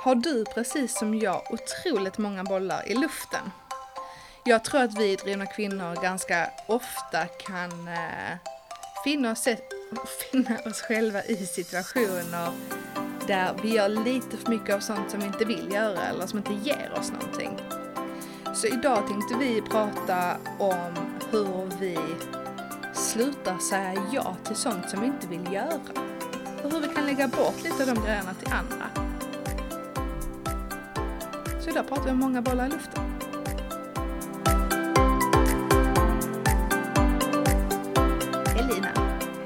Har 0.00 0.14
du 0.14 0.44
precis 0.44 0.98
som 0.98 1.18
jag 1.18 1.42
otroligt 1.50 2.18
många 2.18 2.44
bollar 2.44 2.88
i 2.88 2.94
luften? 2.94 3.50
Jag 4.44 4.64
tror 4.64 4.82
att 4.82 4.98
vi 4.98 5.16
drivna 5.16 5.46
kvinnor 5.46 6.02
ganska 6.02 6.50
ofta 6.66 7.26
kan 7.26 7.88
eh, 7.88 8.36
finna, 9.04 9.32
oss, 9.32 9.44
finna 10.30 10.58
oss 10.66 10.80
själva 10.80 11.24
i 11.24 11.46
situationer 11.46 12.50
där 13.26 13.54
vi 13.62 13.74
gör 13.74 13.88
lite 13.88 14.36
för 14.36 14.50
mycket 14.50 14.74
av 14.74 14.80
sånt 14.80 15.10
som 15.10 15.20
vi 15.20 15.26
inte 15.26 15.44
vill 15.44 15.72
göra 15.72 16.04
eller 16.04 16.26
som 16.26 16.38
inte 16.38 16.54
ger 16.54 16.92
oss 16.98 17.12
någonting. 17.12 17.58
Så 18.54 18.66
idag 18.66 19.06
tänkte 19.06 19.34
vi 19.38 19.62
prata 19.62 20.36
om 20.58 20.94
hur 21.30 21.78
vi 21.80 21.98
slutar 22.94 23.58
säga 23.58 24.02
ja 24.12 24.36
till 24.44 24.56
sånt 24.56 24.90
som 24.90 25.00
vi 25.00 25.06
inte 25.06 25.26
vill 25.26 25.52
göra. 25.52 25.80
Och 26.64 26.72
hur 26.72 26.80
vi 26.80 26.94
kan 26.94 27.06
lägga 27.06 27.28
bort 27.28 27.62
lite 27.64 27.82
av 27.82 27.94
de 27.94 28.04
grejerna 28.04 28.34
till 28.34 28.52
andra. 28.52 28.87
Så 31.68 31.72
idag 31.72 31.88
pratar 31.88 32.04
vi 32.04 32.10
om 32.10 32.18
många 32.18 32.42
bollar 32.42 32.66
i 32.66 32.68
luften. 32.70 33.02
Elina, 38.58 38.88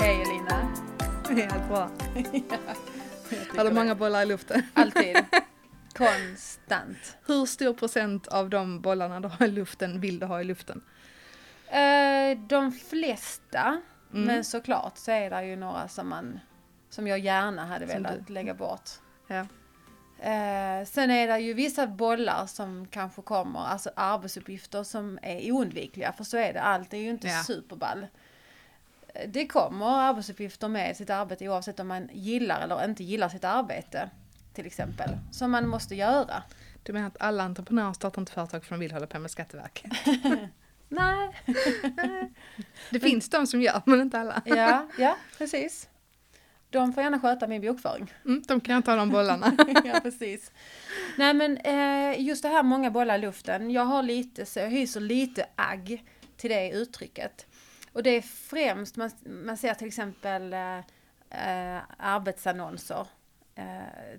Hej 0.00 0.22
Elina. 0.22 0.68
helt 1.48 1.68
bra. 1.68 1.90
Har 3.56 3.64
du 3.64 3.70
många 3.74 3.88
det. 3.88 3.94
bollar 3.94 4.22
i 4.22 4.26
luften? 4.26 4.62
Alltid. 4.74 5.16
Konstant. 5.94 7.16
Hur 7.26 7.46
stor 7.46 7.74
procent 7.74 8.28
av 8.28 8.50
de 8.50 8.80
bollarna 8.80 9.20
du 9.20 9.28
har 9.28 9.46
i 9.46 9.50
luften 9.50 10.00
vill 10.00 10.18
du 10.18 10.26
ha 10.26 10.40
i 10.40 10.44
luften? 10.44 10.82
Eh, 11.68 12.38
de 12.48 12.72
flesta, 12.72 13.80
Mm. 14.14 14.24
men 14.26 14.44
såklart 14.44 14.98
så 14.98 15.10
är 15.10 15.30
det 15.30 15.44
ju 15.46 15.56
några 15.56 15.88
som 15.88 16.08
man 16.08 16.40
som 16.90 17.06
jag 17.06 17.18
gärna 17.18 17.66
hade 17.66 17.86
Som 17.88 18.02
velat 18.02 18.26
du. 18.26 18.32
lägga 18.32 18.54
bort. 18.54 18.90
Ja. 19.26 19.46
Eh, 20.22 20.86
sen 20.86 21.10
är 21.10 21.28
det 21.28 21.38
ju 21.38 21.54
vissa 21.54 21.86
bollar 21.86 22.46
som 22.46 22.86
kanske 22.90 23.22
kommer, 23.22 23.60
alltså 23.60 23.90
arbetsuppgifter 23.96 24.82
som 24.84 25.18
är 25.22 25.52
oundvikliga, 25.52 26.12
för 26.12 26.24
så 26.24 26.36
är 26.36 26.52
det, 26.52 26.60
allt 26.62 26.92
är 26.94 26.98
ju 26.98 27.10
inte 27.10 27.26
Ja. 27.28 27.42
superball. 27.46 28.06
Eh, 29.14 29.28
Det 29.28 29.46
kommer 29.46 29.86
arbetsuppgifter 29.86 30.68
med 30.68 30.96
sitt 30.96 31.10
arbete 31.10 31.48
oavsett 31.48 31.80
om 31.80 31.88
man 31.88 32.08
gillar 32.12 32.60
eller 32.60 32.84
inte 32.84 33.04
gillar 33.04 33.28
sitt 33.28 33.44
arbete, 33.44 34.10
till 34.54 34.66
exempel, 34.66 35.10
som 35.32 35.50
man 35.50 35.68
måste 35.68 35.94
göra. 35.94 36.42
Du 36.82 36.92
menar 36.92 37.06
att 37.08 37.20
alla 37.22 37.42
entreprenörer 37.44 37.92
startar 37.92 38.22
inte 38.22 38.32
företag 38.32 38.64
för 38.64 38.74
de 38.74 38.80
vill 38.80 38.92
hålla 38.92 39.06
på 39.06 39.18
med 39.18 39.30
Skatteverket? 39.30 39.92
Nej, 40.88 41.30
Det 42.90 43.00
finns 43.00 43.28
de 43.30 43.46
som 43.46 43.62
gör, 43.62 43.82
men 43.86 44.00
inte 44.00 44.18
alla. 44.18 44.42
ja, 44.44 44.88
ja, 44.98 45.16
precis. 45.38 45.88
De 46.72 46.92
får 46.92 47.02
gärna 47.02 47.20
sköta 47.20 47.46
min 47.46 47.60
bokföring. 47.62 48.12
Mm, 48.24 48.42
de 48.48 48.60
kan 48.60 48.82
ta 48.82 48.96
de 48.96 49.10
bollarna. 49.10 49.56
ja, 49.84 50.00
precis. 50.02 50.52
Nej, 51.18 51.34
men 51.34 51.56
eh, 51.56 52.20
just 52.20 52.42
det 52.42 52.48
här 52.48 52.62
många 52.62 52.90
bollar 52.90 53.14
i 53.14 53.20
luften. 53.20 53.70
Jag 53.70 53.84
har 53.84 54.02
lite, 54.02 54.46
så 54.46 54.58
jag 54.58 54.70
hyser 54.70 55.00
lite 55.00 55.46
agg 55.56 56.04
till 56.36 56.50
det 56.50 56.70
uttrycket. 56.70 57.46
Och 57.92 58.02
det 58.02 58.10
är 58.10 58.22
främst, 58.22 58.96
man, 58.96 59.10
man 59.44 59.56
ser 59.56 59.74
till 59.74 59.86
exempel 59.86 60.52
eh, 60.52 60.78
eh, 61.30 61.82
arbetsannonser 61.98 63.06
eh, 63.54 63.64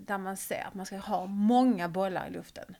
där 0.00 0.18
man 0.18 0.36
ser 0.36 0.64
att 0.68 0.74
man 0.74 0.86
ska 0.86 0.96
ha 0.96 1.26
många 1.26 1.88
bollar 1.88 2.26
i 2.26 2.30
luften. 2.30 2.76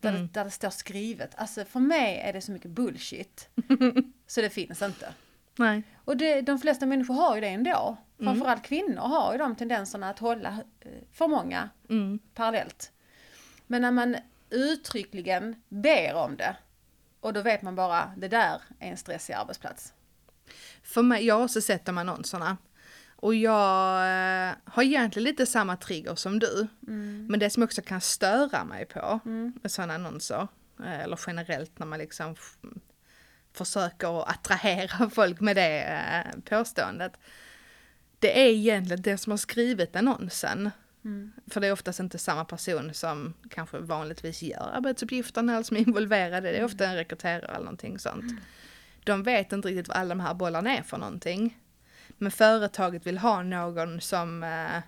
Där, 0.00 0.10
Mm. 0.10 0.22
det, 0.22 0.32
där 0.32 0.44
det 0.44 0.50
står 0.50 0.70
skrivet. 0.70 1.34
Alltså 1.36 1.64
för 1.64 1.80
mig 1.80 2.18
är 2.24 2.32
det 2.32 2.40
så 2.40 2.52
mycket 2.52 2.70
bullshit. 2.70 3.48
så 4.26 4.40
det 4.40 4.50
finns 4.50 4.82
inte. 4.82 5.12
Nej. 5.56 5.82
Och 6.04 6.16
det, 6.16 6.40
de 6.40 6.58
flesta 6.58 6.86
människor 6.86 7.14
har 7.14 7.34
ju 7.34 7.40
det 7.40 7.48
ändå. 7.48 7.96
Mm. 8.20 8.34
Framförallt 8.34 8.62
kvinnor 8.64 9.00
har 9.02 9.32
ju 9.32 9.38
de 9.38 9.56
tendenserna 9.56 10.10
att 10.10 10.18
hålla 10.18 10.48
eh, 10.80 10.90
för 11.12 11.28
många 11.28 11.70
Mm. 11.88 12.18
parallellt. 12.34 12.92
Men 13.66 13.82
när 13.82 13.90
man 13.90 14.16
uttryckligen 14.50 15.62
ber 15.68 16.14
om 16.14 16.36
det 16.36 16.56
och 17.20 17.32
då 17.32 17.42
vet 17.42 17.62
man 17.62 17.74
bara 17.74 18.12
det 18.16 18.28
där 18.28 18.62
är 18.78 18.90
en 18.90 18.96
stressig 18.96 19.34
arbetsplats. 19.34 19.92
För 20.82 21.02
mig, 21.02 21.26
jag 21.26 21.34
har 21.34 21.44
också 21.44 21.60
sett 21.60 21.84
de 21.84 21.98
annonserna. 21.98 22.56
Och 23.16 23.34
jag 23.34 23.96
eh, 24.48 24.52
har 24.64 24.82
egentligen 24.82 25.24
lite 25.24 25.46
samma 25.46 25.76
trigger 25.76 26.14
som 26.14 26.38
du. 26.38 26.66
Men 27.28 27.40
det 27.40 27.50
som 27.50 27.62
också 27.62 27.82
kan 27.82 28.00
störa 28.00 28.64
mig 28.64 28.84
på 28.86 29.20
med 29.24 29.70
sådana 29.72 29.94
annonser, 29.94 30.48
eh, 30.84 31.00
eller 31.00 31.20
generellt 31.26 31.78
när 31.78 31.86
man 31.86 31.98
liksom 31.98 32.36
försöker 33.52 34.20
att 34.22 34.28
attrahera 34.28 35.10
folk 35.14 35.40
med 35.40 35.56
det 35.56 36.26
påståendet. 36.44 37.12
Det 38.20 38.40
är 38.40 38.48
egentligen 38.48 39.02
den 39.02 39.18
som 39.18 39.30
har 39.30 39.36
skrivit 39.36 39.96
annonsen. 39.96 40.70
För 41.46 41.60
det 41.60 41.66
är 41.66 41.72
oftast 41.72 42.00
inte 42.00 42.18
samma 42.18 42.44
person 42.44 42.94
som 42.94 43.34
kanske 43.50 43.78
vanligtvis 43.78 44.42
gör 44.42 44.70
arbetsuppgifterna 44.74 45.52
eller 45.52 45.62
som 45.62 45.76
är 45.76 45.80
involverade. 45.80 46.52
Det 46.52 46.58
är 46.58 46.64
ofta 46.64 46.86
en 46.86 46.96
rekryterare 46.96 47.46
eller 47.46 47.64
någonting 47.64 47.98
sånt. 47.98 48.24
De 49.04 49.22
vet 49.22 49.52
inte 49.52 49.68
riktigt 49.68 49.88
vad 49.88 49.96
alla 49.96 50.08
de 50.08 50.20
här 50.20 50.34
bollarna 50.34 50.76
är 50.76 50.82
för 50.82 50.98
någonting. 50.98 51.58
Men 52.18 52.30
företaget 52.30 53.06
vill 53.06 53.18
ha 53.18 53.42
någon 53.42 54.00
som, 54.00 54.42
eh, 54.42 54.82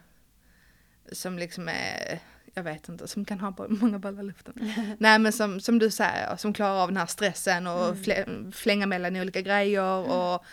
som 1.12 1.38
liksom 1.38 1.69
är, 1.69 2.19
jag 2.54 2.62
vet 2.62 2.88
inte, 2.88 3.09
som 3.09 3.25
kan 3.25 3.41
ha 3.41 3.54
många 3.69 3.99
bollar 3.99 4.22
i 4.22 4.26
luften. 4.26 4.72
Nej 4.99 5.19
men 5.19 5.32
som, 5.32 5.60
som 5.60 5.78
du 5.78 5.91
säger, 5.91 6.37
som 6.37 6.53
klarar 6.53 6.82
av 6.82 6.88
den 6.88 6.97
här 6.97 7.06
stressen 7.06 7.66
och 7.66 7.99
flä, 7.99 8.26
flänga 8.53 8.87
mellan 8.87 9.16
olika 9.16 9.41
grejer 9.41 9.82
och, 9.82 10.44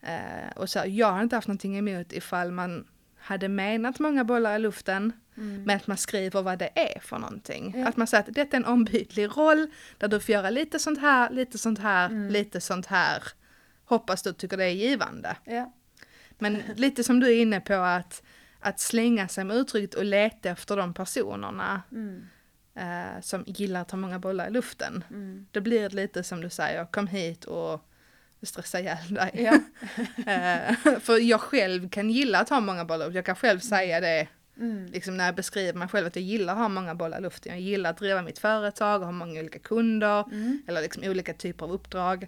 eh, 0.00 0.50
och 0.56 0.70
så. 0.70 0.82
Jag 0.86 1.12
har 1.12 1.22
inte 1.22 1.36
haft 1.36 1.48
någonting 1.48 1.78
emot 1.78 2.12
ifall 2.12 2.52
man 2.52 2.86
hade 3.18 3.48
menat 3.48 3.98
många 3.98 4.24
bollar 4.24 4.56
i 4.56 4.58
luften 4.58 5.12
men 5.38 5.76
att 5.76 5.86
man 5.86 5.96
skriver 5.96 6.42
vad 6.42 6.58
det 6.58 6.70
är 6.74 7.00
för 7.00 7.18
någonting. 7.18 7.74
Ja. 7.76 7.88
Att 7.88 7.96
man 7.96 8.06
säger 8.06 8.24
att 8.24 8.34
detta 8.34 8.56
är 8.56 8.60
en 8.60 8.66
ombytlig 8.66 9.36
roll 9.36 9.66
där 9.98 10.08
du 10.08 10.20
får 10.20 10.32
göra 10.32 10.50
lite 10.50 10.78
sånt 10.78 11.00
här, 11.00 11.30
lite 11.30 11.58
sånt 11.58 11.78
här, 11.78 12.30
lite 12.30 12.60
sånt 12.60 12.86
här. 12.86 13.22
Hoppas 13.84 14.22
du 14.22 14.32
tycker 14.32 14.56
det 14.56 14.64
är 14.64 14.68
givande. 14.70 15.36
Ja. 15.44 15.72
Men 16.38 16.62
lite 16.76 17.04
som 17.04 17.20
du 17.20 17.26
är 17.26 17.40
inne 17.42 17.60
på 17.60 17.74
att, 17.74 18.22
att 18.60 18.80
slänga 18.80 19.28
sig 19.28 19.44
med 19.44 19.56
uttrycket 19.56 19.94
och 19.94 20.04
leta 20.04 20.48
efter 20.48 20.76
de 20.76 20.94
personerna 20.94 21.82
Mm. 21.92 22.26
eh, 22.74 23.20
som 23.22 23.44
gillar 23.46 23.80
att 23.80 23.90
ha 23.90 23.98
många 23.98 24.18
bollar 24.18 24.46
i 24.46 24.50
luften. 24.50 25.04
Mm. 25.10 25.46
Det 25.50 25.60
blir 25.60 25.90
lite 25.90 26.22
som 26.22 26.40
du 26.40 26.50
säger, 26.50 26.84
kom 26.84 27.06
hit 27.06 27.44
och 27.44 27.88
stressa 28.42 28.80
ihjäl 28.80 29.14
dig. 29.14 29.30
Ja. 29.34 29.58
Eh, 30.32 30.74
för 31.00 31.18
jag 31.18 31.40
själv 31.40 31.88
kan 31.88 32.10
gilla 32.10 32.38
att 32.40 32.48
ha 32.48 32.60
många 32.60 32.84
bollar, 32.84 33.10
jag 33.10 33.24
kan 33.24 33.36
själv 33.36 33.60
säga 33.60 34.00
det 34.00 34.26
Mm. 34.58 34.86
liksom 34.86 35.16
när 35.16 35.26
jag 35.26 35.34
beskriver 35.34 35.78
mig 35.78 35.88
själv 35.88 36.06
att 36.06 36.16
jag 36.16 36.22
gillar 36.24 36.52
att 36.52 36.58
ha 36.58 36.68
många 36.68 36.94
bollar 36.94 37.18
i 37.18 37.22
luften. 37.22 37.52
Jag 37.52 37.60
gillar 37.60 37.90
att 37.90 37.98
driva 37.98 38.22
mitt 38.22 38.38
företag 38.38 39.00
och 39.00 39.06
ha 39.06 39.12
många 39.12 39.40
olika 39.40 39.58
kunder 39.58 40.24
Mm. 40.32 40.62
eller 40.68 40.82
liksom 40.82 41.02
olika 41.04 41.34
typer 41.34 41.64
av 41.64 41.72
uppdrag. 41.72 42.26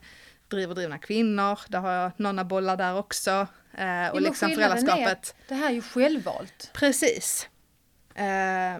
Driver 0.49 0.75
drivna 0.75 0.99
kvinnor, 0.99 1.59
där 1.69 1.79
har 1.81 1.93
jag 1.93 2.13
några 2.17 2.45
bollar 2.45 2.77
där 2.77 2.97
också. 2.97 3.31
Eh, 3.31 4.09
och 4.09 4.15
men 4.15 4.23
liksom 4.23 4.49
skillnaden 4.49 4.79
är- 4.79 4.81
föräldraskapet. 4.81 5.35
Det 5.49 5.55
här 5.55 5.69
är 5.69 5.75
ju 5.75 5.83
självvalt. 5.83 6.71
Precis. 6.73 7.49
Eh, 8.15 8.25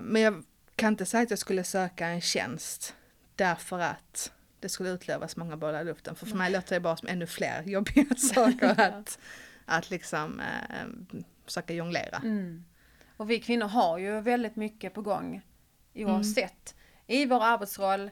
men 0.01 0.17
jag 0.23 0.45
kan 0.77 0.89
inte 0.93 1.07
säga 1.07 1.23
att 1.23 1.31
jag 1.31 1.39
skulle 1.39 1.65
söka 1.65 2.07
en 2.07 2.21
tjänst 2.21 2.95
därför 3.37 3.79
att 3.79 4.33
det 4.61 4.69
skulle 4.69 4.91
utlövas 4.91 5.37
många 5.37 5.57
bollar 5.57 5.81
i 5.81 5.85
luften. 5.85 6.15
För 6.15 6.27
för 6.27 6.37
mig 6.37 6.51
låter 6.51 6.75
det 6.75 6.81
bara 6.81 6.97
som 6.97 7.09
ännu 7.09 7.27
fler 7.27 7.63
jobbiga 7.63 8.15
saker 8.17 8.81
att, 8.81 9.19
att 9.65 9.91
liksom 9.91 10.41
eh, 10.41 10.87
försöka 11.45 11.75
jonglera. 11.75 12.17
Mm. 12.17 12.65
Och 13.17 13.31
vi 13.31 13.41
kvinnor 13.41 13.67
har 13.67 13.99
ju 13.99 14.21
väldigt 14.21 14.57
mycket 14.57 14.95
på 14.95 15.03
gång 15.03 15.43
oavsett. 15.95 16.75
I 17.07 17.27
vår 17.27 17.45
arbetsroll, 17.45 18.11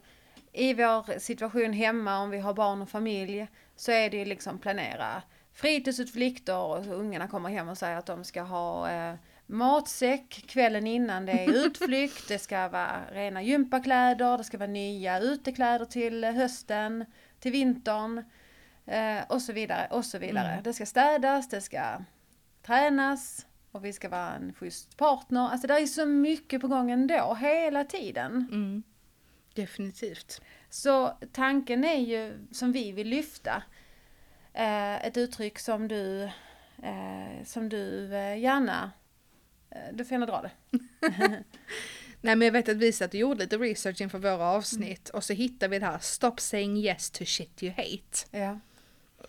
i 0.52 0.74
vår 0.74 1.18
situation 1.18 1.72
hemma 1.72 2.18
om 2.18 2.30
vi 2.30 2.38
har 2.38 2.54
barn 2.54 2.82
och 2.82 2.88
familj 2.88 3.48
så 3.76 3.92
är 3.92 4.10
det 4.10 4.16
ju 4.16 4.24
liksom 4.24 4.58
planera 4.58 5.22
fritidsutflykter 5.52 6.58
och 6.58 6.86
ungarna 6.86 7.28
kommer 7.28 7.50
hem 7.50 7.68
och 7.68 7.78
säger 7.78 7.96
att 7.96 8.06
de 8.06 8.24
ska 8.24 8.42
ha 8.42 8.90
eh, 8.90 9.14
matsäck 9.46 10.44
kvällen 10.46 10.86
innan 10.86 11.26
det 11.26 11.32
är 11.32 11.66
utflykt, 11.66 12.28
det 12.28 12.38
ska 12.38 12.68
vara 12.68 13.00
rena 13.12 13.42
gympakläder, 13.42 14.38
det 14.38 14.44
ska 14.44 14.58
vara 14.58 14.70
nya 14.70 15.20
utekläder 15.20 15.84
till 15.84 16.24
hösten, 16.24 17.04
till 17.40 17.52
vintern 17.52 18.24
eh, 18.86 19.18
och 19.28 19.42
så 19.42 19.52
vidare 19.52 19.88
och 19.90 20.04
så 20.04 20.18
vidare. 20.18 20.52
Mm. 20.52 20.62
Det 20.62 20.72
ska 20.72 20.86
städas, 20.86 21.48
det 21.48 21.60
ska 21.60 22.04
tränas 22.62 23.46
och 23.72 23.84
vi 23.84 23.92
ska 23.92 24.08
vara 24.08 24.34
en 24.34 24.54
schysst 24.54 24.96
partner. 24.96 25.48
Alltså 25.48 25.66
det 25.66 25.74
är 25.74 25.86
så 25.86 26.06
mycket 26.06 26.60
på 26.60 26.68
gång 26.68 26.90
ändå, 26.90 27.34
hela 27.40 27.84
tiden. 27.84 28.48
Mm. 28.50 28.82
Definitivt. 29.54 30.40
Så 30.70 31.18
tanken 31.32 31.84
är 31.84 32.00
ju, 32.00 32.46
som 32.52 32.72
vi 32.72 32.92
vill 32.92 33.08
lyfta, 33.08 33.62
eh, 34.52 35.06
ett 35.06 35.16
uttryck 35.16 35.58
som 35.58 35.88
du, 35.88 36.22
eh, 36.82 37.44
som 37.44 37.68
du 37.68 38.08
gärna, 38.38 38.90
du 39.92 40.04
får 40.04 40.12
gärna 40.12 40.26
dra 40.26 40.42
det. 40.42 40.50
Nej 42.20 42.36
men 42.36 42.42
jag 42.42 42.52
vet 42.52 42.68
att 42.68 42.76
vi 42.76 42.92
satt 42.92 43.10
och 43.10 43.14
gjorde 43.14 43.42
lite 43.44 43.56
research 43.56 44.00
inför 44.00 44.18
våra 44.18 44.44
avsnitt 44.46 45.08
och 45.08 45.24
så 45.24 45.32
hittade 45.32 45.70
vi 45.70 45.78
det 45.78 45.86
här 45.86 45.98
Stop 45.98 46.34
saying 46.38 46.76
yes 46.76 47.10
to 47.10 47.24
shit 47.24 47.62
you 47.62 47.72
hate. 47.76 48.26
Ja. 48.30 48.58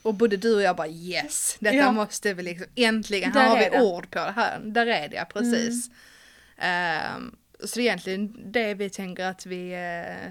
Och 0.02 0.14
både 0.14 0.38
du 0.38 0.56
och 0.56 0.62
jag 0.62 0.76
bara 0.76 0.88
yes, 0.88 1.58
detta 1.60 1.76
Ja. 1.76 1.92
måste 1.92 2.34
vi 2.34 2.44
liksom, 2.44 2.68
äntligen, 2.76 3.32
Där 3.32 3.46
har 3.48 3.58
är 3.58 3.70
vi 3.72 3.78
det. 3.78 3.84
ord 3.84 4.12
på 4.12 4.20
det 4.20 4.32
här. 4.32 4.60
Där 4.60 4.88
är 4.88 5.08
det 5.10 5.16
ja, 5.16 5.26
precis. 5.26 5.90
Ehm, 6.58 7.36
så 7.64 7.80
egentligen 7.80 8.52
det 8.52 8.74
vi 8.74 8.90
tänker 8.90 9.26
att 9.26 9.46
vi 9.46 9.72
eh, 9.72 10.26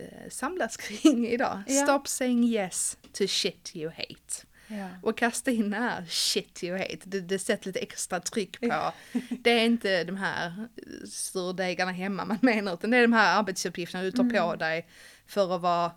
eh, 0.00 0.30
samlas 0.30 0.76
kring 0.76 1.26
idag. 1.28 1.62
Ja. 1.66 1.82
Stop 1.84 2.02
saying 2.06 2.44
yes 2.44 2.98
to 3.12 3.26
shit 3.28 3.70
you 3.76 3.90
hate. 3.90 4.46
Ja. 4.68 4.88
Och 5.02 5.18
kasta 5.18 5.50
in 5.50 5.70
det 5.70 5.76
här 5.76 6.04
shit 6.08 6.64
you 6.64 6.78
hate, 6.78 6.98
det, 7.04 7.20
det 7.20 7.38
sätter 7.38 7.66
lite 7.66 7.78
extra 7.78 8.20
tryck 8.20 8.60
på. 8.60 8.92
Det 9.40 9.50
är 9.50 9.64
inte 9.64 10.04
de 10.04 10.16
här 10.16 10.68
surdegarna 11.10 11.92
hemma 11.92 12.24
man 12.24 12.38
menar, 12.42 12.74
utan 12.74 12.90
det 12.90 12.96
är 12.96 13.02
de 13.02 13.12
här 13.12 13.38
arbetsuppgifterna 13.38 14.04
du 14.04 14.10
tar 14.12 14.30
på 14.30 14.56
dig 14.56 14.86
för 15.26 15.54
att 15.54 15.60
vara 15.60 15.92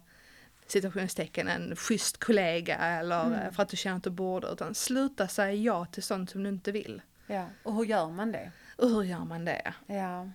situationstecken 0.68 1.48
en 1.48 1.76
schysst 1.76 2.18
kollega 2.18 2.76
eller 2.78 3.46
eh, 3.46 3.52
för 3.52 3.64
att 3.64 3.70
du 3.70 3.78
känner 3.78 3.98
att 3.98 4.04
du 4.04 4.10
borde, 4.10 4.48
utan 4.48 4.76
sluta 4.76 5.28
säga 5.28 5.54
ja 5.54 5.86
till 5.86 6.04
sånt 6.04 6.30
som 6.30 6.44
du 6.44 6.50
inte 6.50 6.72
vill. 6.72 7.02
ja. 7.28 7.46
Och 7.64 7.76
hur 7.76 7.86
gör 7.86 8.10
man 8.10 8.32
det? 8.32 8.52
Och 8.78 8.90
hur 8.90 9.04
gör 9.04 9.26
man 9.26 9.46
det? 9.46 9.74
Ja. 9.88 10.30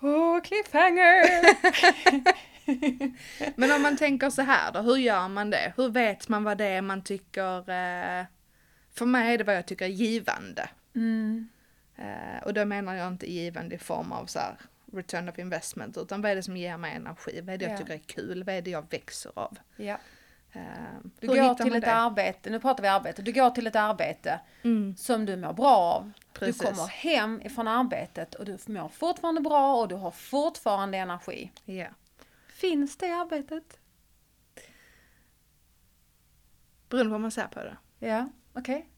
Oh, 0.00 0.40
cliffhanger! 0.40 1.24
Men 3.56 3.72
om 3.72 3.82
man 3.82 3.96
tänker 3.96 4.30
så 4.30 4.42
här 4.42 4.72
då, 4.72 4.80
hur 4.80 4.96
gör 4.96 5.28
man 5.28 5.50
det? 5.50 5.72
Hur 5.76 5.88
vet 5.88 6.28
man 6.28 6.44
vad 6.44 6.58
det 6.58 6.64
är 6.64 6.82
man 6.82 7.02
tycker, 7.02 7.58
eh, 7.58 8.24
för 8.94 9.06
mig 9.06 9.34
är 9.34 9.38
det 9.38 9.44
vad 9.44 9.56
jag 9.56 9.66
tycker 9.66 9.84
är 9.84 9.88
givande. 9.88 10.68
Mm. 10.94 11.48
Eh, 11.96 12.42
och 12.44 12.54
då 12.54 12.64
menar 12.64 12.94
jag 12.94 13.08
inte 13.08 13.32
givande 13.32 13.74
i 13.74 13.78
form 13.78 14.12
av 14.12 14.26
så 14.26 14.38
här 14.38 14.56
return 14.92 15.28
of 15.28 15.38
investment, 15.38 15.96
utan 15.96 16.22
vad 16.22 16.30
är 16.30 16.36
det 16.36 16.42
som 16.42 16.56
ger 16.56 16.76
mig 16.76 16.94
energi? 16.94 17.40
Vad 17.40 17.54
är 17.54 17.58
det 17.58 17.64
jag 17.64 17.72
Ja. 17.74 17.78
tycker 17.78 17.94
är 17.94 17.98
kul? 17.98 18.44
Vad 18.44 18.54
är 18.54 18.62
det 18.62 18.70
jag 18.70 18.90
växer 18.90 19.30
av? 19.34 19.58
Ja. 19.76 19.98
Eh, 20.52 20.60
Du 21.20 21.26
hur 21.28 21.34
går 21.42 21.54
till 21.54 21.74
ett 21.74 21.80
det? 21.84 21.92
arbete, 21.94 22.50
nu 22.50 22.60
pratar 22.60 22.82
vi 22.82 22.88
arbete, 22.88 23.22
du 23.22 23.32
går 23.32 23.50
till 23.50 23.66
ett 23.66 23.76
arbete 23.76 24.40
Mm, 24.62 24.96
som 24.96 25.26
du 25.26 25.36
mår 25.36 25.52
bra 25.52 25.76
av. 25.76 26.12
Precis. 26.32 26.58
Du 26.60 26.66
kommer 26.66 26.86
hem 26.88 27.42
ifrån 27.44 27.68
arbetet 27.68 28.34
och 28.34 28.44
du 28.44 28.58
mår 28.66 28.88
fortfarande 28.88 29.40
bra 29.40 29.76
och 29.80 29.88
du 29.88 29.94
har 29.94 30.10
fortfarande 30.10 30.98
energi. 30.98 31.52
ja. 31.64 31.86
Finns 32.60 32.96
det 32.96 33.10
arbetet? 33.12 33.78
Beroende 36.88 37.10
på 37.10 37.14
hur 37.14 37.18
man 37.22 37.30
ser 37.30 37.46
på 37.46 37.60
det. 37.60 37.76
Ja, 37.98 38.28
okej. 38.52 38.88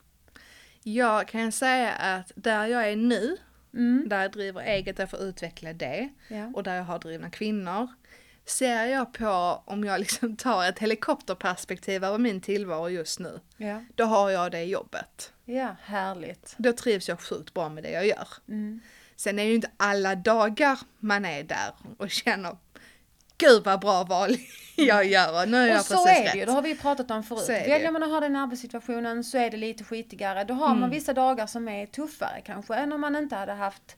Jag 0.83 1.29
kan 1.29 1.53
säga 1.53 1.93
att 1.93 2.33
där 2.35 2.67
jag 2.67 2.89
är 2.91 2.97
nu, 2.97 3.37
Mm. 3.75 4.09
där 4.09 4.23
jag 4.23 4.33
driver 4.33 4.61
eget, 4.61 4.97
där 4.97 5.03
jag 5.03 5.11
får 5.11 5.21
utveckla 5.21 5.73
det, 5.73 6.09
Ja. 6.29 6.51
och 6.55 6.63
där 6.63 6.75
jag 6.75 6.85
har 6.85 6.99
drivna 6.99 7.31
kvinnor, 7.31 7.89
ser 8.45 8.85
jag 8.85 9.13
på, 9.13 9.63
om 9.67 9.85
jag 9.85 10.01
liksom 10.01 10.37
tar 10.37 10.65
ett 10.69 10.79
helikopterperspektiv 10.79 12.05
över 12.05 12.19
min 12.19 12.41
tillvaro 12.41 12.89
just 12.89 13.19
nu, 13.19 13.41
Ja. 13.57 13.85
då 13.95 14.05
har 14.05 14.31
jag 14.31 14.51
det 14.53 14.65
jobbet. 14.65 15.33
ja, 15.45 15.77
härligt. 15.83 16.55
Då 16.59 16.73
trivs 16.73 17.09
jag 17.09 17.21
sjukt 17.21 17.55
bra 17.55 17.69
med 17.69 17.83
det 17.83 17.91
jag 17.91 18.07
gör. 18.07 18.29
Mm. 18.49 18.81
Sen 19.17 19.39
är 19.39 19.43
det 19.43 19.49
ju 19.49 19.55
inte 19.55 19.71
alla 19.77 20.15
dagar 20.15 20.79
man 20.99 21.25
är 21.25 21.43
där 21.43 21.75
och 21.99 22.11
känner 22.11 22.57
Gud 23.39 23.65
vad 23.65 23.81
bra 23.81 24.05
val 24.05 24.31
jag 24.77 25.05
gör 25.07 25.43
och 25.43 25.49
nu 25.49 25.57
är 25.57 25.67
jag 25.67 25.79
Och 25.79 25.85
så 25.85 25.95
precis 26.05 26.19
är 26.19 26.23
det 26.23 26.29
rätt. 26.29 26.37
ju, 26.37 26.45
det 26.45 26.53
har 26.53 26.63
vi 26.63 26.77
pratat 26.77 27.11
om 27.11 27.23
förut. 27.23 27.49
Väljer 27.49 27.91
man 27.91 28.03
att 28.03 28.11
ha 28.11 28.21
den 28.21 28.37
arbetssituationen 28.37 29.25
så 29.25 29.39
är 29.39 29.51
det 29.51 29.57
lite 29.57 29.85
skitigare. 29.85 30.45
Då 30.45 30.55
har 30.55 30.69
man 30.69 30.77
Mm. 30.79 30.91
vissa 30.91 31.13
dagar 31.13 31.47
som 31.47 31.69
är 31.69 31.87
tuffare 31.87 32.41
kanske 32.45 32.75
än 32.75 32.93
om 32.93 33.01
man 33.01 33.17
inte 33.17 33.37
hade 33.37 33.53
haft 33.53 33.97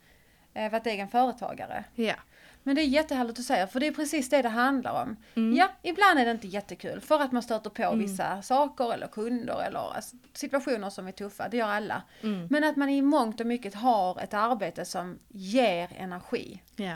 eh, 0.55 0.71
varit 0.73 0.87
egen 0.87 1.09
företagare. 1.09 1.85
Ja. 1.95 2.15
Men 2.63 2.75
det 2.75 2.83
är 2.83 2.87
jättehärligt 2.87 3.39
att 3.39 3.45
säga, 3.45 3.67
för 3.67 3.81
det 3.81 3.87
är 3.87 3.93
precis 3.93 4.29
det 4.29 4.43
det 4.43 4.49
handlar 4.49 5.03
om. 5.03 5.17
Mm. 5.35 5.57
Ja, 5.57 5.69
ibland 5.83 6.19
är 6.19 6.25
det 6.25 6.31
inte 6.31 6.47
jättekul 6.49 7.01
för 7.01 7.21
att 7.21 7.33
man 7.33 7.43
stöter 7.43 7.71
på 7.71 7.95
vissa 7.95 8.43
saker 8.43 8.95
eller 8.95 9.07
kunder 9.07 9.63
eller 9.67 9.95
alltså, 9.95 10.17
situationer 10.35 10.91
som 10.91 11.09
är 11.09 11.13
tuffa, 11.13 11.49
det 11.49 11.57
gör 11.57 11.69
alla. 11.69 12.03
Mm. 12.23 12.47
Men 12.51 12.65
att 12.65 12.77
man 12.77 12.89
i 12.89 13.03
mångt 13.03 13.41
och 13.41 13.47
mycket 13.47 13.75
har 13.75 14.21
ett 14.21 14.35
arbete 14.35 14.85
som 14.85 15.19
ger 15.29 15.89
energi. 15.99 16.63
ja, 16.77 16.95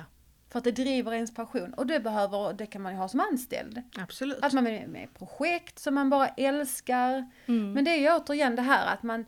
För 0.54 0.58
att 0.58 0.64
det 0.64 0.72
driver 0.72 1.12
ens 1.12 1.34
passion. 1.34 1.74
Och 1.74 1.86
det 1.86 2.00
behöver, 2.00 2.52
det 2.52 2.66
kan 2.66 2.82
man 2.82 2.92
ju 2.92 2.98
ha 2.98 3.08
som 3.08 3.20
anställd. 3.20 3.82
absolut. 3.98 4.38
Att 4.42 4.52
man 4.52 4.66
är 4.66 4.86
med 4.86 5.04
i 5.04 5.06
projekt 5.06 5.78
som 5.78 5.94
man 5.94 6.10
bara 6.10 6.28
älskar. 6.28 7.30
Mm. 7.46 7.72
Men 7.72 7.84
det 7.84 7.90
är 7.90 8.00
ju 8.00 8.10
återigen 8.10 8.56
det 8.56 8.62
här 8.62 8.94
att 8.94 9.02
man 9.02 9.20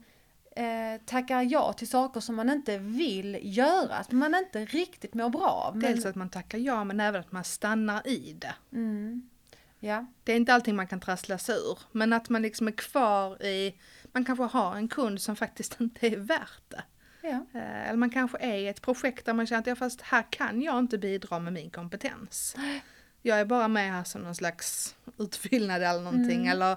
eh, 0.57 1.01
tackar 1.05 1.43
ja 1.43 1.73
till 1.73 1.89
saker 1.89 2.21
som 2.21 2.35
man 2.35 2.51
inte 2.51 2.79
vill 2.79 3.39
göra. 3.43 3.95
Att 3.95 4.13
man 4.13 4.35
inte 4.35 4.65
riktigt 4.65 5.15
mår 5.15 5.29
bra 5.29 5.49
av. 5.49 5.77
Men, 5.77 5.93
Dels 5.93 6.07
att 6.07 6.15
man 6.15 6.29
tackar 6.29 6.59
ja 6.59 6.85
men 6.85 7.01
även 7.01 7.21
att 7.21 7.33
man 7.33 7.45
stannar 7.45 8.09
i 8.09 8.37
det. 8.39 8.55
mm, 8.73 9.29
ja, 9.81 10.07
Det 10.25 10.33
är 10.33 10.37
inte 10.37 10.55
allting 10.55 10.77
man 10.77 10.87
kan 10.87 11.01
trassla 11.01 11.39
sig 11.39 11.55
ur. 11.57 11.79
Men 11.93 12.13
att 12.13 12.29
man 12.29 12.43
liksom 12.43 12.69
är 12.69 12.73
kvar 12.73 13.43
i, 13.43 13.75
man 14.13 14.25
kanske 14.25 14.45
har 14.45 14.77
en 14.77 14.89
kund 14.89 15.21
som 15.21 15.37
faktiskt 15.37 15.77
inte 15.81 16.07
är 16.07 16.17
värt 16.17 16.63
det. 16.69 16.83
Ja, 17.31 17.61
Eh, 17.61 17.89
Eller 17.89 17.97
man 17.97 18.11
kanske 18.11 18.39
är 18.39 18.55
i 18.55 18.69
ett 18.69 18.83
projekt 18.83 19.27
där 19.27 19.33
man 19.33 19.47
känner 19.47 19.61
att 19.61 19.67
ja, 19.67 19.75
fast 19.77 20.01
här 20.01 20.25
kan 20.31 20.63
jag 20.63 20.79
inte 20.79 20.99
bidra 20.99 21.39
med 21.39 21.53
min 21.53 21.71
kompetens. 21.71 22.57
Jag 23.23 23.41
är 23.41 23.45
bara 23.45 23.69
med 23.69 23.93
här 23.93 24.05
som 24.05 24.23
någon 24.23 24.35
slags 24.35 24.95
utfyllnad 25.19 25.83
eller 25.83 26.01
någonting. 26.01 26.37
Mm. 26.47 26.49
Eller 26.49 26.73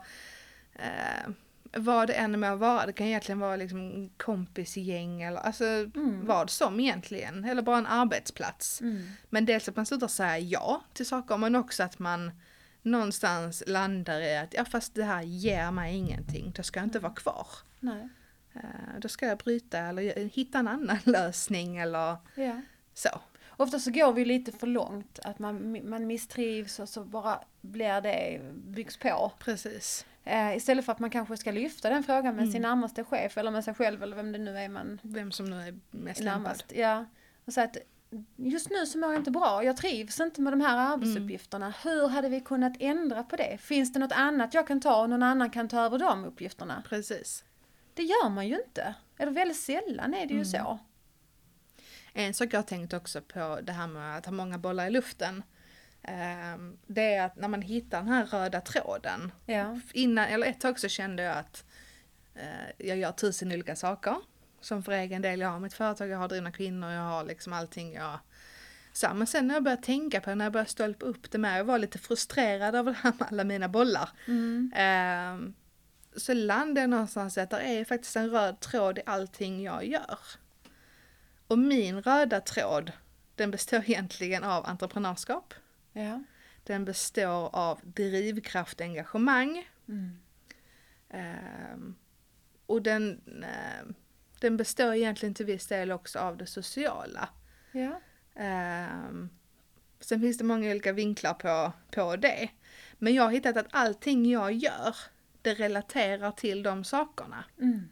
eh, 0.75 1.29
vad 1.77 2.07
det 2.07 2.13
än 2.13 2.39
må 2.39 2.55
vara. 2.55 2.85
Det 2.85 2.93
kan 2.93 3.07
egentligen 3.07 3.39
vara 3.39 3.55
liksom 3.55 4.09
kompisgäng 4.17 5.21
eller 5.21 5.39
alltså 5.39 5.65
Mm. 5.65 6.25
vad 6.25 6.49
som 6.49 6.79
egentligen. 6.79 7.45
Eller 7.45 7.61
bara 7.61 7.77
en 7.77 7.87
arbetsplats. 7.87 8.81
mm, 8.81 9.09
Men 9.29 9.45
dels 9.45 9.69
att 9.69 9.75
man 9.75 9.85
slutar 9.85 10.07
säga 10.07 10.39
ja 10.39 10.81
till 10.93 11.05
saker 11.05 11.37
men 11.37 11.55
också 11.55 11.83
att 11.83 11.99
man 11.99 12.31
någonstans 12.81 13.63
landar 13.67 14.21
i 14.21 14.37
att 14.37 14.53
ja 14.53 14.65
fast 14.65 14.95
det 14.95 15.03
här 15.03 15.21
ger 15.21 15.71
mig 15.71 15.95
ingenting. 15.95 16.51
Då 16.55 16.63
ska 16.63 16.79
jag 16.79 16.85
inte 16.87 16.99
vara 16.99 17.13
kvar. 17.13 17.47
nej, 17.79 18.09
Då 18.99 19.07
ska 19.07 19.25
jag 19.27 19.37
bryta 19.37 19.77
eller 19.79 20.15
hitta 20.29 20.59
en 20.59 20.67
annan 20.67 20.97
lösning 21.05 21.77
eller 21.77 22.17
ja. 22.35 22.61
så. 22.93 23.09
Ofta 23.57 23.79
så 23.79 23.91
går 23.91 24.13
vi 24.13 24.25
lite 24.25 24.51
för 24.51 24.67
långt, 24.67 25.19
att 25.23 25.39
man, 25.39 25.89
man 25.89 26.07
misstrivs 26.07 26.79
och 26.79 26.89
så 26.89 27.03
bara 27.03 27.39
blir 27.61 28.01
det, 28.01 28.41
byggs 28.53 28.97
på. 28.97 29.31
Precis. 29.39 30.05
Eh, 30.23 30.57
istället 30.57 30.85
för 30.85 30.91
att 30.91 30.99
man 30.99 31.09
kanske 31.09 31.37
ska 31.37 31.51
lyfta 31.51 31.89
den 31.89 32.03
frågan 32.03 32.35
med 32.35 32.41
Mm. 32.43 32.51
sin 32.51 32.61
närmaste 32.61 33.03
chef 33.03 33.37
eller 33.37 33.51
med 33.51 33.63
sig 33.63 33.73
själv 33.73 34.03
eller 34.03 34.15
vem 34.15 34.31
det 34.31 34.37
nu 34.37 34.57
är 34.57 34.69
man 34.69 34.99
Vem 35.03 35.31
som 35.31 35.45
nu 35.45 35.61
är 35.61 35.79
mest 35.91 36.19
lämpad. 36.19 36.41
närmast. 36.43 36.65
Ja. 36.75 37.05
Och 37.45 37.53
säga 37.53 37.65
att 37.65 37.77
just 38.35 38.69
nu 38.69 38.85
så 38.85 38.97
mår 38.97 39.11
jag 39.11 39.19
inte 39.19 39.31
bra, 39.31 39.63
jag 39.63 39.77
trivs 39.77 40.19
inte 40.19 40.41
med 40.41 40.53
de 40.53 40.61
här 40.61 40.93
arbetsuppgifterna. 40.93 41.73
Hur 41.83 42.07
hade 42.07 42.29
vi 42.29 42.39
kunnat 42.41 42.73
ändra 42.79 43.23
på 43.23 43.35
det? 43.35 43.57
Finns 43.57 43.93
det 43.93 43.99
något 43.99 44.11
annat 44.11 44.53
jag 44.53 44.67
kan 44.67 44.81
ta 44.81 45.01
och 45.01 45.09
någon 45.09 45.23
annan 45.23 45.49
kan 45.49 45.67
ta 45.67 45.81
över 45.85 45.99
de 45.99 46.25
uppgifterna? 46.25 46.83
Precis. 46.89 47.43
Det 47.99 48.03
gör 48.03 48.29
man 48.29 48.47
ju 48.47 48.61
inte. 48.65 48.95
Eller 49.17 49.31
väldigt 49.31 49.57
sällan 49.57 50.13
är 50.13 50.25
det 50.25 50.33
ju 50.33 50.45
så. 50.45 50.79
En 52.13 52.33
sak 52.33 52.53
jag 52.53 52.57
har 52.57 52.63
tänkt 52.63 52.93
också 52.93 53.21
på 53.21 53.59
det 53.63 53.71
här 53.71 53.87
med 53.87 54.17
att 54.17 54.25
ha 54.25 54.33
många 54.33 54.57
bollar 54.57 54.87
i 54.87 54.89
luften. 54.89 55.43
ehm, 56.01 56.77
Det 56.87 57.13
är 57.13 57.25
att 57.25 57.35
när 57.35 57.47
man 57.47 57.61
hittar 57.61 57.97
den 57.97 58.07
här 58.07 58.25
röda 58.25 58.61
tråden. 58.61 59.31
Ja. 59.45 59.79
Innan, 59.93 60.25
eller 60.25 60.47
ett 60.47 60.59
tag 60.59 60.79
så 60.79 60.87
kände 60.87 61.23
jag 61.23 61.37
att 61.37 61.65
eh, 62.35 62.87
jag 62.87 62.97
gör 62.97 63.11
tusen 63.11 63.51
olika 63.51 63.75
saker. 63.75 64.15
Som 64.61 64.83
för 64.83 64.91
egen 64.91 65.21
del, 65.21 65.39
jag 65.39 65.49
har 65.49 65.59
mitt 65.59 65.73
företag, 65.73 66.09
jag 66.09 66.17
har 66.17 66.27
drivna 66.27 66.51
kvinnor, 66.51 66.91
jag 66.91 67.01
har 67.03 67.23
liksom 67.23 67.53
allting 67.53 67.93
jag... 67.93 68.19
Så, 68.93 69.13
men 69.13 69.27
sen 69.27 69.47
när 69.47 69.53
jag 69.55 69.63
började 69.63 69.83
tänka 69.83 70.21
på 70.21 70.29
det, 70.29 70.35
när 70.35 70.45
jag 70.45 70.53
började 70.53 70.69
stolpa 70.69 71.05
upp 71.05 71.31
det 71.31 71.37
med, 71.37 71.59
jag 71.59 71.63
var 71.65 71.79
lite 71.79 71.97
frustrerad 71.99 72.75
över 72.75 72.91
det 72.91 72.97
här 72.97 73.13
med 73.19 73.27
alla 73.31 73.43
mina 73.43 73.69
bollar. 73.69 74.09
Mm. 74.27 74.71
Ehm, 74.75 75.55
så 76.15 76.33
landade 76.33 76.81
jag 76.81 76.89
någonstans 76.89 77.37
i 77.37 77.39
att 77.39 77.49
det 77.49 77.61
är 77.61 77.85
faktiskt 77.85 78.15
en 78.15 78.29
röd 78.29 78.59
tråd 78.59 78.97
i 78.97 79.01
allting 79.05 79.63
jag 79.63 79.85
gör. 79.85 80.19
Och 81.47 81.59
min 81.59 82.01
röda 82.01 82.41
tråd, 82.41 82.91
den 83.35 83.51
består 83.51 83.79
egentligen 83.79 84.43
av 84.43 84.65
entreprenörskap. 84.65 85.53
Ja. 85.93 86.23
Den 86.63 86.85
består 86.85 87.55
av 87.55 87.79
drivkraft 87.83 88.79
och 88.79 88.85
engagemang. 88.85 89.69
Mm. 89.87 90.19
Ehm, 91.09 91.95
och 92.65 92.81
den, 92.81 93.21
ehm, 93.43 93.93
den 94.39 94.57
består 94.57 94.93
egentligen 94.93 95.35
till 95.35 95.45
viss 95.45 95.67
del 95.67 95.91
också 95.91 96.19
av 96.19 96.37
det 96.37 96.45
sociala. 96.45 97.29
Ja. 97.71 98.01
Ehm, 98.35 99.29
sen 99.99 100.21
finns 100.21 100.37
det 100.37 100.43
många 100.43 100.71
olika 100.71 100.93
vinklar 100.93 101.33
på, 101.33 101.71
på 101.91 102.15
det. 102.15 102.49
Men 102.97 103.13
jag 103.13 103.23
har 103.23 103.31
hittat 103.31 103.57
att 103.57 103.67
allting 103.71 104.29
jag 104.29 104.53
gör, 104.53 104.95
det 105.41 105.53
relaterar 105.53 106.31
till 106.31 106.63
de 106.63 106.83
sakerna. 106.83 107.43
Mm. 107.61 107.89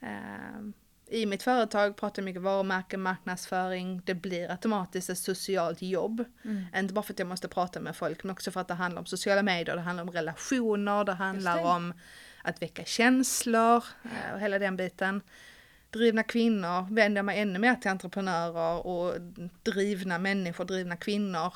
Ehm, 0.00 0.72
I 1.06 1.26
mitt 1.26 1.42
företag 1.42 1.96
pratar 1.96 2.22
jag 2.22 2.24
mycket 2.24 2.42
varumärke, 2.42 2.96
marknadsföring. 2.96 4.02
Det 4.04 4.14
blir 4.14 4.50
automatiskt 4.50 5.10
ett 5.10 5.18
socialt 5.18 5.82
jobb. 5.82 6.24
Mm. 6.44 6.64
Inte 6.76 6.94
bara 6.94 7.02
för 7.02 7.12
att 7.12 7.18
jag 7.18 7.28
måste 7.28 7.48
prata 7.48 7.80
med 7.80 7.96
folk, 7.96 8.24
men 8.24 8.30
också 8.30 8.50
för 8.50 8.60
att 8.60 8.68
det 8.68 8.74
handlar 8.74 9.00
om 9.00 9.06
sociala 9.06 9.42
medier, 9.42 9.76
det 9.76 9.82
handlar 9.82 10.04
om 10.04 10.10
relationer, 10.10 11.04
det 11.04 11.12
handlar 11.12 11.56
det. 11.56 11.64
om 11.64 11.94
att 12.42 12.62
väcka 12.62 12.84
känslor 12.84 13.84
eh, 14.02 14.34
och 14.34 14.40
hela 14.40 14.58
den 14.58 14.76
biten. 14.76 15.22
Drivna 15.90 16.22
kvinnor 16.22 16.94
vänder 16.94 17.18
jag 17.18 17.24
mig 17.24 17.40
ännu 17.40 17.58
mer 17.58 17.74
till 17.74 17.90
entreprenörer 17.90 18.86
och 18.86 19.20
drivna 19.62 20.18
människor, 20.18 20.64
drivna 20.64 20.96
kvinnor. 20.96 21.54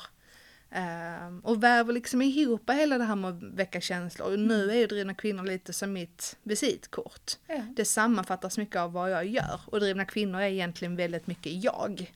Um, 0.75 1.39
och 1.39 1.63
väver 1.63 1.93
liksom 1.93 2.21
ihop 2.21 2.69
hela 2.69 2.97
det 2.97 3.03
här 3.03 3.15
med 3.15 3.29
att 3.29 3.43
väcka 3.43 3.81
känslor. 3.81 4.31
Och 4.31 4.39
nu 4.39 4.71
är 4.71 4.75
ju 4.75 4.87
Drivna 4.87 5.13
kvinnor 5.13 5.43
lite 5.43 5.73
som 5.73 5.93
mitt 5.93 6.37
visitkort. 6.43 7.31
Ja. 7.47 7.61
Det 7.75 7.85
sammanfattar 7.85 8.49
så 8.49 8.59
mycket 8.59 8.75
av 8.75 8.91
vad 8.93 9.11
jag 9.11 9.25
gör. 9.25 9.61
Och 9.65 9.79
Drivna 9.79 10.05
kvinnor 10.05 10.41
är 10.41 10.47
egentligen 10.47 10.95
väldigt 10.95 11.27
mycket 11.27 11.63
jag. 11.63 12.13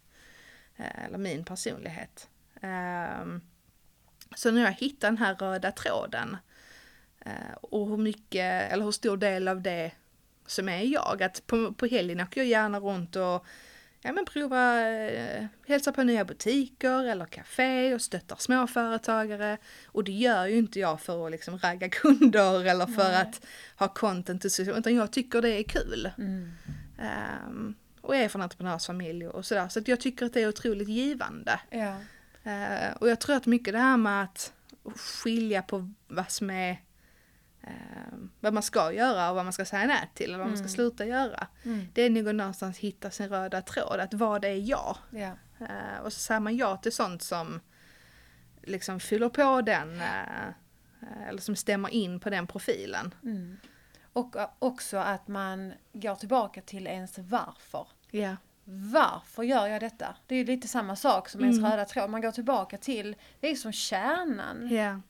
Eh, 0.77 1.05
eller 1.05 1.17
min 1.17 1.45
personlighet. 1.45 2.29
Um, 2.61 3.41
så 4.35 4.51
när 4.51 4.61
jag 4.61 4.71
hittar 4.71 5.07
den 5.07 5.17
här 5.17 5.35
röda 5.35 5.71
tråden 5.71 6.37
uh, 7.25 7.55
och 7.61 7.87
hur 7.87 7.97
mycket, 7.97 8.71
eller 8.71 8.83
hur 8.83 8.91
stor 8.91 9.17
del 9.17 9.47
av 9.47 9.61
det 9.61 9.91
som 10.45 10.69
är 10.69 10.81
jag. 10.81 11.23
Att 11.23 11.47
på, 11.47 11.73
på 11.73 11.85
helgen 11.85 12.21
åker 12.21 12.41
jag 12.41 12.47
gärna 12.47 12.79
runt 12.79 13.15
och 13.15 13.45
ja, 14.01 14.11
men 14.11 14.25
prova 14.25 14.89
eh, 14.89 15.45
hälsa 15.67 15.91
på 15.91 16.03
nya 16.03 16.25
butiker 16.25 17.03
eller 17.03 17.25
café 17.25 17.93
och 17.93 18.01
stöttar 18.01 18.35
småföretagare. 18.35 19.57
Och 19.85 20.03
det 20.03 20.11
gör 20.11 20.45
ju 20.45 20.57
inte 20.57 20.79
jag 20.79 21.01
för 21.01 21.25
att 21.25 21.31
liksom 21.31 21.57
ragga 21.57 21.89
kunder 21.91 22.65
eller 22.65 22.85
för 22.85 23.11
Nej. 23.11 23.21
att 23.21 23.45
ha 23.75 23.87
content 23.87 24.45
utan 24.59 24.95
jag 24.95 25.11
tycker 25.11 25.41
det 25.41 25.49
är 25.49 25.63
kul. 25.63 26.11
Mm. 26.17 26.51
Um, 27.47 27.75
och 28.01 28.15
är 28.15 28.29
från 28.29 28.41
entreprenörsfamilj 28.41 29.27
och 29.27 29.45
sådär. 29.45 29.67
Så 29.67 29.79
att 29.79 29.87
jag 29.87 29.99
tycker 29.99 30.25
att 30.25 30.33
det 30.33 30.41
är 30.41 30.47
otroligt 30.47 30.89
givande. 30.89 31.59
Ja. 31.69 31.95
Uh, 32.45 32.97
och 32.99 33.09
jag 33.09 33.19
tror 33.19 33.35
att 33.35 33.45
mycket 33.45 33.73
det 33.73 33.79
här 33.79 33.97
med 33.97 34.23
att 34.23 34.53
skilja 34.95 35.61
på 35.61 35.93
vad 36.07 36.31
som 36.31 36.49
är 36.49 36.77
eh, 37.67 38.17
vad 38.39 38.53
man 38.53 38.63
ska 38.63 38.91
göra 38.91 39.29
och 39.29 39.35
vad 39.35 39.45
man 39.45 39.53
ska 39.53 39.65
säga 39.65 39.87
nej 39.87 40.11
till 40.13 40.29
eller 40.29 40.37
vad 40.37 40.47
man 40.47 40.57
ska 40.57 40.63
mm. 40.63 40.75
sluta 40.75 41.05
göra. 41.05 41.47
Mm. 41.63 41.87
Det 41.93 42.01
är 42.01 42.09
nog 42.09 42.35
någonstans 42.35 42.77
hitta 42.77 43.11
sin 43.11 43.29
röda 43.29 43.61
tråd, 43.61 43.99
att 43.99 44.13
vad 44.13 44.45
är 44.45 44.69
jag? 44.69 44.97
Ja. 45.09 45.31
Eh, 45.59 46.01
och 46.03 46.13
så 46.13 46.19
säger 46.19 46.39
man 46.39 46.57
ja 46.57 46.77
till 46.77 46.91
sånt 46.91 47.21
som 47.21 47.59
liksom 48.61 48.99
fyller 48.99 49.29
på 49.29 49.61
den 49.61 50.01
eh, 50.01 51.27
eller 51.27 51.41
som 51.41 51.55
stämmer 51.55 51.89
in 51.89 52.19
på 52.19 52.29
den 52.29 52.47
profilen. 52.47 53.13
Mm. 53.23 53.57
Och 54.13 54.35
också 54.59 54.97
att 54.97 55.27
man 55.27 55.73
går 55.93 56.15
tillbaka 56.15 56.61
till 56.61 56.87
ens 56.87 57.17
varför. 57.17 57.87
Ja. 58.11 58.35
Varför 58.63 59.43
gör 59.43 59.67
jag 59.67 59.81
detta? 59.81 60.15
Det 60.27 60.35
är 60.35 60.39
ju 60.39 60.45
lite 60.45 60.67
samma 60.67 60.95
sak 60.95 61.29
som 61.29 61.41
ens 61.41 61.57
mm. 61.57 61.71
röda 61.71 61.85
tråd. 61.85 62.09
Man 62.09 62.21
går 62.21 62.31
tillbaka 62.31 62.77
till, 62.77 63.15
det 63.39 63.47
är 63.47 63.55
som 63.55 63.71
kärnan. 63.71 64.69
Ja 64.69 65.01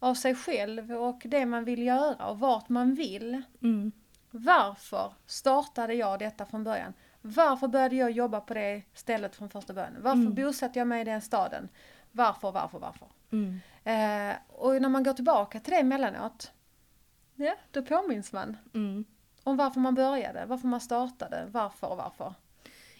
av 0.00 0.14
sig 0.14 0.34
själv 0.34 0.92
och 0.92 1.22
det 1.24 1.46
man 1.46 1.64
vill 1.64 1.82
göra 1.82 2.26
och 2.26 2.38
vart 2.38 2.68
man 2.68 2.94
vill. 2.94 3.42
Mm. 3.62 3.92
Varför 4.30 5.12
startade 5.26 5.94
jag 5.94 6.18
detta 6.18 6.46
från 6.46 6.64
början? 6.64 6.92
Varför 7.20 7.68
började 7.68 7.96
jag 7.96 8.10
jobba 8.10 8.40
på 8.40 8.54
det 8.54 8.82
stället 8.94 9.36
från 9.36 9.48
första 9.48 9.72
början? 9.72 9.96
Varför 10.00 10.20
mm. 10.20 10.34
bosatte 10.34 10.78
jag 10.78 10.88
mig 10.88 11.00
i 11.00 11.04
den 11.04 11.20
staden? 11.20 11.68
Varför, 12.12 12.52
varför, 12.52 12.78
varför? 12.78 13.08
Mm. 13.32 13.60
Eh, 13.84 14.36
och 14.48 14.82
när 14.82 14.88
man 14.88 15.02
går 15.02 15.12
tillbaka 15.12 15.60
till 15.60 15.72
det 15.72 15.78
emellanåt, 15.78 16.52
ja, 17.34 17.56
då 17.70 17.82
påminns 17.82 18.32
man 18.32 18.56
mm. 18.74 19.04
om 19.42 19.56
varför 19.56 19.80
man 19.80 19.94
började, 19.94 20.46
varför 20.46 20.68
man 20.68 20.80
startade, 20.80 21.46
varför 21.50 21.86
och 21.90 21.96
varför. 21.96 22.34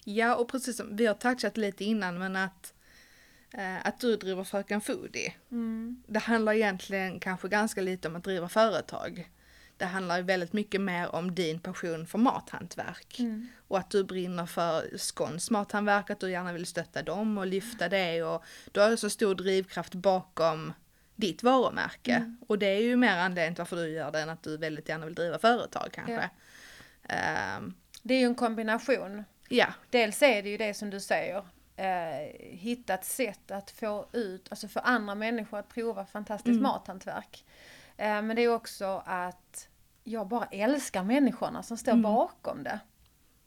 Ja, 0.04 0.37
och 0.37 0.49
precis 0.49 0.76
som 0.76 0.97
vi 0.97 1.07
har 1.07 1.14
touchat 1.14 1.57
lite 1.57 1.85
innan, 1.85 2.19
men 2.19 2.37
att 2.37 2.75
att 3.83 4.00
du 4.00 4.16
driver 4.16 4.45
Fröken 4.45 4.80
Foodie. 4.80 5.35
Mm. 5.50 6.02
Det 6.07 6.19
handlar 6.19 6.52
egentligen 6.52 7.21
kanske 7.21 7.49
ganska 7.49 7.80
lite 7.80 8.09
om 8.09 8.16
att 8.16 8.25
driva 8.25 8.49
företag. 8.49 9.30
Det 9.76 9.87
handlar 9.87 10.23
väldigt 10.23 10.52
mycket 10.52 10.80
mer 10.80 11.14
om 11.14 11.35
din 11.35 11.61
passion 11.61 12.07
för 12.07 12.19
mathantverk. 12.19 13.19
Mm. 13.19 13.49
Och 13.69 13.78
att 13.78 13.90
du 13.90 14.04
brinner 14.04 14.47
för 14.47 14.99
Skåns 14.99 15.50
mathantverk, 15.50 16.11
att 16.11 16.21
du 16.21 16.30
gärna 16.30 16.52
vill 16.52 16.66
stötta 16.66 17.02
dem 17.02 17.38
och 17.38 17.47
lyfta 17.47 17.88
det. 17.88 18.23
Och 18.23 18.45
du 18.73 18.80
har 18.80 18.97
så 18.97 19.11
stor 19.11 19.35
drivkraft 19.35 19.95
bakom 19.95 20.73
ditt 21.16 21.42
varumärke. 21.42 22.14
Mm. 22.14 22.37
Och 22.49 22.59
det 22.59 22.66
är 22.66 22.80
ju 22.80 22.97
mer 22.97 23.16
anledningen 23.16 23.54
till 23.54 23.61
varför 23.61 23.76
du 23.76 23.88
gör 23.88 24.12
det 24.12 24.21
än 24.21 24.28
att 24.28 24.42
du 24.42 24.57
väldigt 24.57 24.88
gärna 24.88 25.07
vill 25.07 25.14
driva 25.14 25.38
företag 25.38 25.88
kanske. 25.92 26.30
Ja. 27.09 27.57
Um, 27.59 27.75
det 28.02 28.14
är 28.14 28.19
ju 28.19 28.26
en 28.26 28.35
kombination. 28.35 29.25
Ja. 29.49 29.66
Dels 29.90 30.23
är 30.23 30.42
det 30.42 30.49
ju 30.49 30.57
det 30.57 30.75
som 30.75 30.90
du 30.90 31.00
säger, 31.00 31.45
eh, 31.81 32.33
hittat 32.41 33.05
sätt 33.05 33.51
att 33.51 33.71
få 33.71 34.07
ut, 34.13 34.47
alltså 34.51 34.69
för 34.69 34.81
andra 34.85 35.15
människor 35.15 35.59
att 35.59 35.69
prova 35.69 36.07
fantastiskt 36.07 36.59
mm. 36.59 36.63
mathantverk. 36.63 37.45
Eh, 37.97 38.23
men 38.23 38.37
det 38.37 38.43
är 38.43 38.55
också 38.55 39.03
att 39.07 39.69
jag 40.05 40.29
bara 40.29 40.45
älskar 40.45 41.03
människorna 41.03 41.63
som 41.63 41.77
står 41.77 41.93
mm. 41.93 42.03
bakom 42.03 42.63
det. 42.63 42.81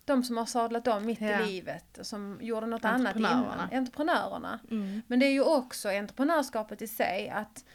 De 0.05 0.23
som 0.23 0.37
har 0.37 0.45
sadlat 0.45 0.87
om 0.87 1.05
mitt 1.05 1.21
ja. 1.21 1.39
i 1.39 1.45
livet, 1.45 1.97
och 1.97 2.05
som 2.05 2.39
gjorde 2.41 2.65
något 2.65 2.85
annat 2.85 3.15
innan. 3.15 3.59
Entreprenörerna. 3.71 4.59
Mm. 4.71 5.01
Men 5.07 5.19
det 5.19 5.25
är 5.25 5.31
ju 5.31 5.43
också 5.43 5.89
entreprenörskapet 5.89 6.81
i 6.81 6.87
sig 6.87 7.29
att 7.29 7.65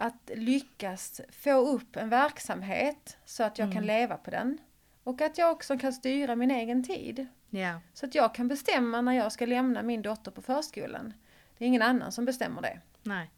att 0.00 0.30
lyckas 0.34 1.20
få 1.32 1.50
upp 1.50 1.96
en 1.96 2.08
verksamhet 2.08 3.16
så 3.24 3.42
att 3.42 3.58
jag 3.58 3.64
mm. 3.64 3.74
kan 3.76 3.86
leva 3.86 4.16
på 4.16 4.30
den. 4.30 4.58
Och 5.04 5.20
att 5.20 5.38
jag 5.38 5.52
också 5.52 5.78
kan 5.78 5.92
styra 5.92 6.36
min 6.36 6.50
egen 6.50 6.84
tid. 6.84 7.26
Yeah. 7.50 7.78
Så 7.94 8.06
att 8.06 8.14
jag 8.14 8.34
kan 8.34 8.48
bestämma 8.48 9.00
när 9.00 9.12
jag 9.12 9.32
ska 9.32 9.46
lämna 9.46 9.82
min 9.82 10.02
dotter 10.02 10.30
på 10.30 10.42
förskolan. 10.42 11.12
Det 11.58 11.64
är 11.64 11.68
ingen 11.68 11.82
annan 11.82 12.12
som 12.12 12.24
bestämmer 12.24 12.62
det. 12.62 12.80
Nej. 13.02 13.30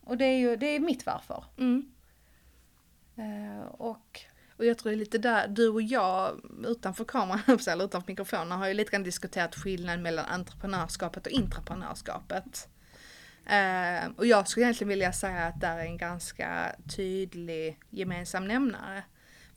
Och 0.00 0.16
det 0.16 0.24
är 0.24 0.38
ju 0.38 0.56
det 0.56 0.66
är 0.66 0.80
mitt 0.80 1.06
varför. 1.06 1.44
Mm. 1.56 1.92
Uh, 3.18 3.66
och 3.66 4.24
och 4.58 4.64
jag 4.64 4.78
tror 4.78 4.90
det 4.90 4.96
är 4.96 4.98
lite 4.98 5.18
där, 5.18 5.48
du 5.48 5.68
och 5.68 5.82
jag 5.82 6.40
utanför 6.66 7.04
kameran, 7.04 7.40
eller 7.68 7.84
utanför 7.84 8.12
mikrofonen, 8.12 8.58
har 8.58 8.68
ju 8.68 8.74
lite 8.74 8.90
grann 8.90 9.02
diskuterat 9.02 9.54
skillnaden 9.54 10.02
mellan 10.02 10.24
entreprenörskapet 10.24 11.26
och 11.26 11.32
intraprenörskapet. 11.32 12.68
Uh, 13.46 14.10
och 14.16 14.26
jag 14.26 14.48
skulle 14.48 14.66
egentligen 14.66 14.88
vilja 14.88 15.12
säga 15.12 15.46
att 15.46 15.60
där 15.60 15.76
är 15.76 15.84
en 15.84 15.96
ganska 15.96 16.76
tydlig 16.96 17.80
gemensam 17.90 18.48
nämnare. 18.48 19.02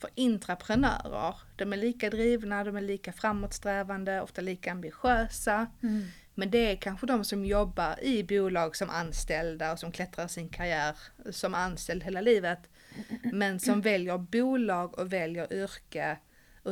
För 0.01 0.09
intraprenörer, 0.15 1.35
de 1.55 1.73
är 1.73 1.77
lika 1.77 2.09
drivna, 2.09 2.63
de 2.63 2.75
är 2.75 2.81
lika 2.81 3.13
framåtsträvande, 3.13 4.21
ofta 4.21 4.41
lika 4.41 4.71
ambitiösa. 4.71 5.67
Mm. 5.83 6.03
Men 6.35 6.51
det 6.51 6.71
är 6.71 6.75
kanske 6.75 7.07
de 7.07 7.25
som 7.25 7.45
jobbar 7.45 8.03
i 8.03 8.23
bolag 8.23 8.75
som 8.75 8.89
anställda 8.89 9.71
och 9.71 9.79
som 9.79 9.91
klättrar 9.91 10.27
sin 10.27 10.49
karriär 10.49 10.97
som 11.31 11.53
anställd 11.53 12.03
hela 12.03 12.21
livet. 12.21 12.59
Men 13.23 13.59
som 13.59 13.81
väljer 13.81 14.17
bolag 14.17 14.99
och 14.99 15.13
väljer 15.13 15.53
yrke 15.53 16.17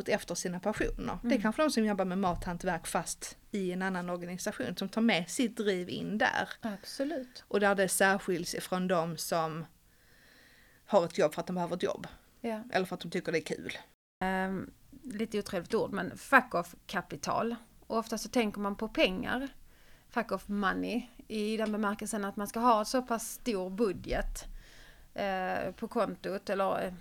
efter 0.07 0.36
sina 0.36 0.59
passioner. 0.59 1.13
Mm. 1.13 1.19
Det 1.21 1.27
är 1.27 1.31
mm. 1.31 1.41
kanske 1.41 1.62
de 1.62 1.71
som 1.71 1.86
jobbar 1.86 2.05
med 2.05 2.17
mathantverk 2.17 2.88
fast 2.88 3.38
i 3.51 3.71
en 3.71 3.81
annan 3.81 4.09
organisation 4.09 4.75
som 4.77 4.89
tar 4.89 5.01
med 5.01 5.29
sitt 5.29 5.57
driv 5.57 5.89
in 5.89 6.17
där. 6.17 6.50
Absolut. 6.62 7.43
Och 7.48 7.59
där 7.59 7.75
det 7.75 7.89
särskiljs 7.89 8.55
ifrån 8.55 8.88
de 8.88 9.17
som 9.17 9.65
har 10.86 11.05
ett 11.05 11.17
jobb 11.17 11.33
för 11.33 11.41
att 11.41 11.48
de 11.48 11.55
behöver 11.55 11.75
ett 11.75 11.83
jobb. 11.83 12.07
Ja. 12.41 12.63
Eller 12.72 12.86
för 12.86 12.96
att 12.96 13.01
de 13.01 13.10
tycker 13.10 13.31
det 13.31 13.38
är 13.38 13.55
kul. 13.55 13.77
Um, 14.24 14.72
lite 15.03 15.39
otrevligt 15.39 15.74
ord, 15.74 15.91
men 15.91 16.17
fuck 16.17 16.55
off 16.55 16.75
kapital. 16.86 17.55
Och 17.88 17.98
ofta 17.98 18.17
så 18.17 18.29
tänker 18.29 18.60
man 18.60 18.75
på 18.75 18.88
pengar. 18.88 19.48
Fuck 20.10 20.31
off 20.31 20.48
money. 20.48 21.08
I 21.27 21.58
den 21.58 21.72
bemärkelsen 21.72 22.25
att 22.25 22.36
man 22.36 22.48
ska 22.48 22.60
ha 22.60 22.86
så 22.86 23.01
pass 23.01 23.31
stor 23.31 23.69
budget 23.69 24.46
eh, 25.13 25.72
på 25.72 25.88
kontot 25.88 26.50
eller 26.50 26.86
eh, 26.86 26.93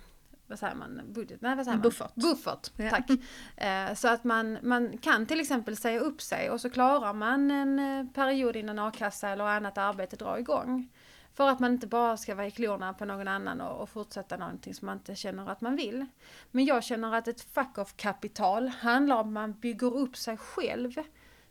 vad 0.47 0.59
säger 0.59 0.75
man, 0.75 1.01
budget? 1.07 1.41
Nej, 1.41 1.55
vad 1.55 1.65
säger 1.65 1.77
man? 1.77 1.83
Buffert. 1.83 2.15
Buffert, 2.15 2.71
ja. 2.75 2.89
tack. 2.89 3.09
Eh, 3.57 3.93
så 3.93 4.07
att 4.07 4.23
man, 4.23 4.57
man 4.61 4.97
kan 4.97 5.25
till 5.25 5.39
exempel 5.39 5.77
säga 5.77 5.99
upp 5.99 6.21
sig 6.21 6.49
och 6.49 6.61
så 6.61 6.69
klarar 6.69 7.13
man 7.13 7.51
en 7.51 7.79
eh, 7.79 8.11
period 8.13 8.55
innan 8.55 8.79
a-kassa 8.79 9.29
eller 9.29 9.43
annat 9.43 9.77
arbete 9.77 10.15
drar 10.15 10.37
igång. 10.37 10.89
För 11.39 11.49
att 11.49 11.59
man 11.59 11.73
inte 11.73 11.87
bara 11.87 12.17
ska 12.17 12.35
vara 12.35 12.47
i 12.47 12.51
klorna 12.51 12.93
på 12.93 13.05
någon 13.05 13.27
annan 13.27 13.61
och, 13.61 13.81
och 13.81 13.89
fortsätta 13.89 14.37
någonting 14.37 14.73
som 14.73 14.85
man 14.85 14.97
inte 14.97 15.15
känner 15.15 15.49
att 15.49 15.61
man 15.61 15.75
vill. 15.75 16.05
Men 16.51 16.65
jag 16.65 16.83
känner 16.83 17.15
att 17.15 17.27
ett 17.27 17.41
fuck-off-kapital 17.41 18.67
handlar 18.67 19.15
om 19.15 19.27
att 19.27 19.33
man 19.33 19.53
bygger 19.53 19.95
upp 19.95 20.17
sig 20.17 20.37
själv 20.37 20.93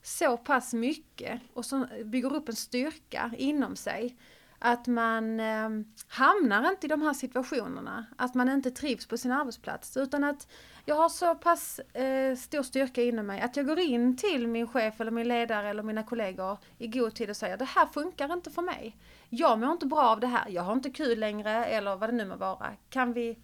så 0.03 0.37
pass 0.37 0.75
mycket 0.75 1.41
och 1.55 1.65
så 1.65 1.87
bygger 2.05 2.35
upp 2.35 2.49
en 2.49 2.57
styrka 2.57 3.31
inom 3.39 3.77
sig 3.77 4.17
att 4.59 4.87
man 4.87 5.41
eh, 5.41 5.69
hamnar 6.09 6.69
inte 6.69 6.87
i 6.87 6.89
de 6.89 7.03
här 7.03 7.13
situationerna, 7.13 8.07
att 8.17 8.35
man 8.35 8.49
inte 8.49 8.71
trivs 8.71 9.07
på 9.07 9.17
sin 9.17 9.33
arbetsplats 9.33 9.97
utan 9.97 10.25
att 10.25 10.49
jag 10.85 10.95
har 10.95 11.09
så 11.09 11.35
pass 11.35 11.79
eh, 11.79 12.37
stor 12.37 12.63
styrka 12.63 13.03
inom 13.03 13.27
mig 13.27 13.41
att 13.41 13.57
jag 13.57 13.67
går 13.67 13.79
in 13.79 14.17
till 14.17 14.49
min 14.49 14.67
chef 14.67 15.01
eller 15.01 15.11
min 15.11 15.29
ledare 15.29 15.69
eller 15.69 15.83
mina 15.83 16.03
kollegor 16.03 16.59
i 16.79 16.87
god 16.89 17.15
tid 17.15 17.31
och 17.31 17.37
säger 17.37 17.57
det 17.57 17.65
här 17.65 17.87
funkar 17.87 18.33
inte 18.33 18.51
för 18.51 18.63
mig. 18.63 18.97
Jag 19.29 19.59
mår 19.59 19.73
inte 19.73 19.87
bra 19.87 20.03
av 20.03 20.21
det 20.21 20.27
här, 20.27 20.49
jag 20.49 20.63
har 20.63 20.73
inte 20.73 20.91
kul 20.91 21.19
längre 21.19 21.65
eller 21.65 21.97
vad 21.97 22.09
det 22.09 22.17
nu 22.17 22.25
må 22.25 22.37
vara. 22.37 22.73
Kan 22.91 23.13
vi... 23.13 23.39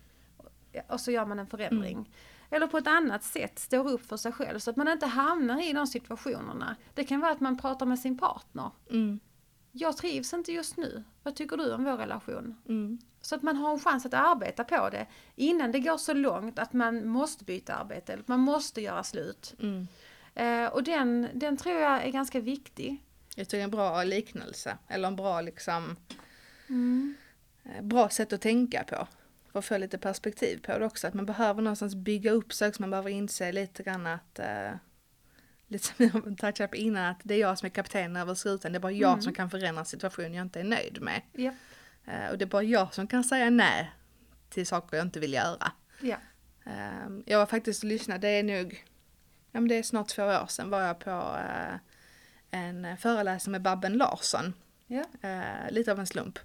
Och 0.88 1.00
så 1.00 1.10
gör 1.10 1.26
man 1.26 1.38
en 1.38 1.46
förändring. 1.46 1.96
Mm. 1.96 2.10
Eller 2.50 2.66
på 2.66 2.78
ett 2.78 2.86
annat 2.86 3.22
sätt 3.22 3.58
står 3.58 3.90
upp 3.90 4.06
för 4.06 4.16
sig 4.16 4.32
själv 4.32 4.58
så 4.58 4.70
att 4.70 4.76
man 4.76 4.88
inte 4.88 5.06
hamnar 5.06 5.70
i 5.70 5.72
de 5.72 5.86
situationerna. 5.86 6.76
Det 6.94 7.04
kan 7.04 7.20
vara 7.20 7.32
att 7.32 7.40
man 7.40 7.58
pratar 7.58 7.86
med 7.86 7.98
sin 7.98 8.18
partner. 8.18 8.70
Mm. 8.90 9.20
Jag 9.76 9.96
trivs 9.96 10.32
inte 10.32 10.52
just 10.52 10.76
nu. 10.76 11.04
Vad 11.22 11.36
tycker 11.36 11.56
du 11.56 11.72
om 11.74 11.84
vår 11.84 11.96
relation? 11.96 12.56
Mm. 12.68 12.98
Så 13.20 13.34
att 13.34 13.42
man 13.42 13.56
har 13.56 13.72
en 13.72 13.80
chans 13.80 14.06
att 14.06 14.14
arbeta 14.14 14.64
på 14.64 14.88
det 14.90 15.06
innan 15.36 15.72
det 15.72 15.80
går 15.80 15.96
så 15.96 16.12
långt 16.12 16.58
att 16.58 16.72
man 16.72 17.08
måste 17.08 17.44
byta 17.44 17.74
arbete 17.74 18.12
eller 18.12 18.24
man 18.26 18.40
måste 18.40 18.80
göra 18.80 19.02
slut. 19.02 19.54
Mm. 19.60 19.86
Eh, 20.34 20.72
och 20.72 20.82
den, 20.82 21.28
den 21.34 21.56
tror 21.56 21.74
jag 21.74 22.04
är 22.04 22.10
ganska 22.10 22.40
viktig. 22.40 23.02
Jag 23.36 23.48
tycker 23.48 23.56
det 23.56 23.62
är 23.62 23.64
en 23.64 23.70
bra 23.70 24.04
liknelse, 24.04 24.78
eller 24.88 25.08
en 25.08 25.16
bra 25.16 25.40
liksom, 25.40 25.96
Mm. 26.68 27.14
eh, 27.64 27.82
bra 27.82 28.08
sätt 28.08 28.32
att 28.32 28.40
tänka 28.40 28.84
på. 28.84 29.06
För 29.52 29.58
att 29.58 29.64
få 29.64 29.78
lite 29.78 29.98
perspektiv 29.98 30.60
på 30.66 30.78
det 30.78 30.86
också, 30.86 31.06
att 31.06 31.14
man 31.14 31.26
behöver 31.26 31.62
någonstans 31.62 31.94
bygga 31.94 32.30
upp 32.30 32.52
så 32.52 32.72
man 32.78 32.90
behöver 32.90 33.10
inse 33.10 33.52
lite 33.52 33.82
grann 33.82 34.06
att 34.06 34.38
eh, 34.38 34.70
Lite 35.68 35.84
som 35.86 35.94
jag 35.98 36.38
touchade 36.38 36.68
på 36.68 36.76
innan, 36.76 37.04
att 37.04 37.20
det 37.22 37.34
är 37.34 37.38
jag 37.38 37.58
som 37.58 37.66
är 37.66 37.70
kapten 37.70 38.16
över 38.16 38.34
skutan. 38.34 38.72
Det 38.72 38.78
är 38.78 38.80
bara 38.80 38.92
jag 38.92 39.10
Mm. 39.12 39.22
som 39.22 39.32
kan 39.34 39.50
förändra 39.50 39.80
en 39.80 39.86
situation 39.86 40.34
jag 40.34 40.42
inte 40.42 40.60
är 40.60 40.64
nöjd 40.64 41.02
med. 41.02 41.22
Ja. 41.32 41.52
Eh, 42.06 42.30
och 42.30 42.38
det 42.38 42.44
är 42.44 42.46
bara 42.46 42.62
jag 42.62 42.94
som 42.94 43.06
kan 43.06 43.24
säga 43.24 43.50
nej 43.50 43.90
till 44.50 44.66
saker 44.66 44.96
jag 44.96 45.06
inte 45.06 45.20
vill 45.20 45.32
göra. 45.32 45.72
Ja. 46.00 46.16
Eh, 46.66 47.08
jag 47.26 47.38
var 47.38 47.46
faktiskt 47.46 47.82
och 47.82 47.88
lyssnade, 47.88 48.20
det 48.20 48.28
är 48.28 48.42
nog, 48.42 48.84
ja 49.52 49.60
men 49.60 49.68
det 49.68 49.74
är 49.74 49.82
snart 49.82 50.08
två 50.08 50.22
år 50.24 50.46
sedan 50.46 50.70
var 50.70 50.80
jag 50.80 50.98
på 50.98 51.36
eh, 51.38 51.74
en 52.50 52.96
föreläsning 52.96 53.52
med 53.52 53.62
Babben 53.62 53.92
Larsson. 53.92 54.54
Ja. 54.86 55.04
Eh, 55.28 55.70
lite 55.70 55.92
av 55.92 56.00
en 56.00 56.06
slump. 56.06 56.38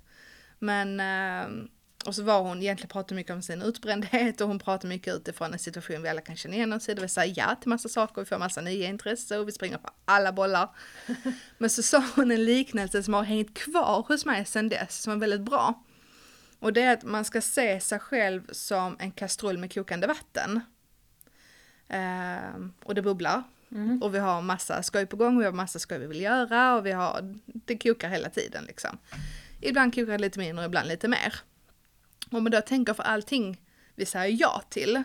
Men, 0.60 1.00
eh, 1.00 1.64
och 2.06 2.16
så 2.16 2.24
var 2.24 2.42
hon 2.42 2.62
egentligen 2.62 2.90
pratade 2.90 3.16
mycket 3.16 3.34
om 3.34 3.42
sin 3.42 3.62
utbrändhet 3.62 4.42
och 4.42 4.48
hon 4.48 4.60
pratade 4.60 4.88
mycket 4.88 5.16
utifrån 5.16 5.54
en 5.54 5.60
situation 5.60 6.02
vi 6.04 6.10
alla 6.10 6.22
kan 6.22 6.36
känna 6.36 6.56
igen 6.56 6.74
oss 6.74 6.90
i. 6.90 6.94
Det 6.94 7.02
vill 7.02 7.10
säga 7.10 7.34
ja 7.36 7.56
till 7.56 7.70
massa 7.70 7.90
saker, 7.90 8.22
vi 8.22 8.26
får 8.26 8.38
massa 8.38 8.62
nya 8.62 8.88
intressen 8.88 9.40
och 9.40 9.48
vi 9.48 9.52
springer 9.52 9.78
på 9.78 9.90
alla 10.06 10.32
bollar. 10.32 10.70
Men 11.58 11.70
så 11.70 11.84
sa 11.84 12.04
hon 12.16 12.32
en 12.32 12.46
liknelse 12.46 13.04
som 13.04 13.14
har 13.14 13.24
hängt 13.24 13.54
kvar 13.54 14.06
hos 14.08 14.26
mig 14.26 14.46
sedan 14.46 14.70
dess, 14.70 15.02
som 15.02 15.14
är 15.14 15.18
väldigt 15.18 15.42
bra. 15.42 15.84
Och 16.60 16.74
det 16.74 16.82
är 16.82 16.94
att 16.94 17.04
man 17.04 17.26
ska 17.26 17.42
se 17.42 17.80
sig 17.80 18.00
själv 18.00 18.42
som 18.52 18.96
en 19.00 19.12
kastrull 19.12 19.58
med 19.58 19.74
kokande 19.74 20.08
vatten. 20.08 20.62
Eh, 21.88 22.60
och 22.84 22.96
det 22.96 23.02
bubblar. 23.02 23.44
Mm. 23.72 24.02
Och 24.02 24.16
vi 24.16 24.20
har 24.20 24.42
massa 24.42 24.84
skoj 24.84 25.06
på 25.06 25.18
gång, 25.18 25.40
vi 25.40 25.46
har 25.46 25.52
massa 25.52 25.80
skoj 25.80 26.00
vi 26.00 26.08
vill 26.08 26.22
göra 26.22 26.76
och 26.76 26.86
vi 26.86 26.92
har, 26.92 27.36
det 27.46 27.78
kokar 27.78 28.10
hela 28.10 28.30
tiden 28.30 28.64
liksom. 28.64 28.98
Ibland 29.62 29.96
kokar 29.96 30.12
det 30.12 30.18
lite 30.18 30.40
mindre, 30.40 30.66
ibland 30.66 30.88
lite 30.88 31.08
mer. 31.08 31.34
Om 32.30 32.44
man 32.44 32.52
då 32.52 32.62
tänker 32.62 32.94
för 32.94 33.04
allting 33.04 33.62
vi 33.96 34.06
säger 34.06 34.38
ja 34.40 34.64
till, 34.70 35.04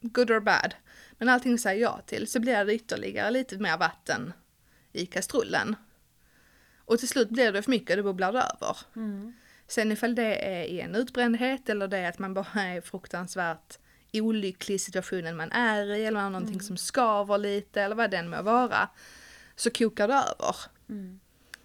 good 0.00 0.30
or 0.30 0.40
bad, 0.40 0.74
men 1.18 1.28
allting 1.28 1.52
vi 1.52 1.58
säger 1.58 1.82
ja 1.82 2.00
till 2.06 2.26
så 2.26 2.40
blir 2.40 2.64
det 2.64 2.74
ytterligare 2.74 3.30
lite 3.30 3.58
mer 3.58 3.78
vatten 3.78 4.32
i 4.92 5.06
kastrullen. 5.06 5.76
Och 6.84 6.98
till 6.98 7.08
slut 7.08 7.28
blir 7.28 7.52
det 7.52 7.62
för 7.62 7.70
mycket, 7.70 7.96
det 7.96 8.02
bubblar 8.02 8.28
över. 8.28 8.76
Mm. 8.96 9.32
Sen 9.68 9.92
ifall 9.92 10.14
det 10.14 10.48
är 10.48 10.64
i 10.64 10.80
en 10.80 10.94
utbrändhet 10.94 11.68
eller 11.68 11.88
det 11.88 11.98
är 11.98 12.08
att 12.08 12.18
man 12.18 12.34
bara 12.34 12.62
är 12.62 12.80
fruktansvärt 12.80 13.78
olycklig 14.12 14.74
i 14.74 14.78
situationen 14.78 15.36
man 15.36 15.52
är 15.52 15.94
i 15.94 16.04
eller 16.04 16.20
man 16.20 16.22
har 16.22 16.30
någonting 16.30 16.60
som 16.60 16.76
skaver 16.76 17.38
lite 17.38 17.82
eller 17.82 17.96
vad 17.96 18.10
den 18.10 18.30
må 18.30 18.42
vara. 18.42 18.88
Så 19.56 19.70
kokar 19.70 20.08
det 20.08 20.14
över. 20.14 20.56
Mm. 20.88 21.20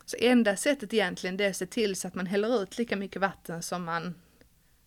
Så 0.06 0.18
enda 0.20 0.56
sättet 0.56 0.94
egentligen 0.94 1.38
det 1.38 1.46
är 1.46 1.50
att 1.50 1.56
se 1.56 1.66
till 1.66 1.96
så 1.96 2.08
att 2.08 2.16
man 2.16 2.26
häller 2.26 2.64
ut 2.64 2.78
lika 2.78 2.96
mycket 2.96 3.22
vatten 3.22 3.64
som 3.64 3.84
man 3.84 4.16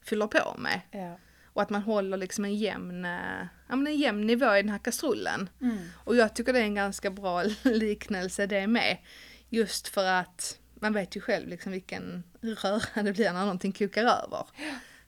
fyller 0.03 0.27
på 0.27 0.55
med. 0.59 0.81
Ja. 0.91 1.19
Och 1.55 1.63
att 1.63 1.71
man 1.71 1.83
håller 1.83 2.17
liksom 2.17 2.45
en 2.45 2.55
jämn, 2.55 3.05
eh, 3.05 3.47
ja, 3.69 3.77
men 3.77 3.87
en 3.87 3.97
jämn 3.97 4.27
nivå 4.27 4.55
i 4.57 4.63
den 4.63 4.69
här 4.69 4.79
kastrullen. 4.79 5.49
Mm. 5.61 5.79
Och 6.05 6.17
jag 6.17 6.35
tycker 6.35 6.53
det 6.53 6.59
är 6.59 6.65
en 6.65 6.75
ganska 6.75 7.11
bra 7.11 7.43
liknelse 7.63 8.47
det 8.47 8.67
med. 8.67 8.99
Just 9.49 9.89
för 9.89 10.05
att 10.05 10.59
man 10.75 10.93
vet 10.93 11.17
ju 11.17 11.21
själv 11.21 11.49
liksom 11.49 11.73
vilken 11.73 12.25
röra 12.41 13.03
det 13.03 13.13
blir 13.13 13.33
när 13.33 13.41
någonting 13.41 13.73
kokar 13.73 14.03
över. 14.05 14.47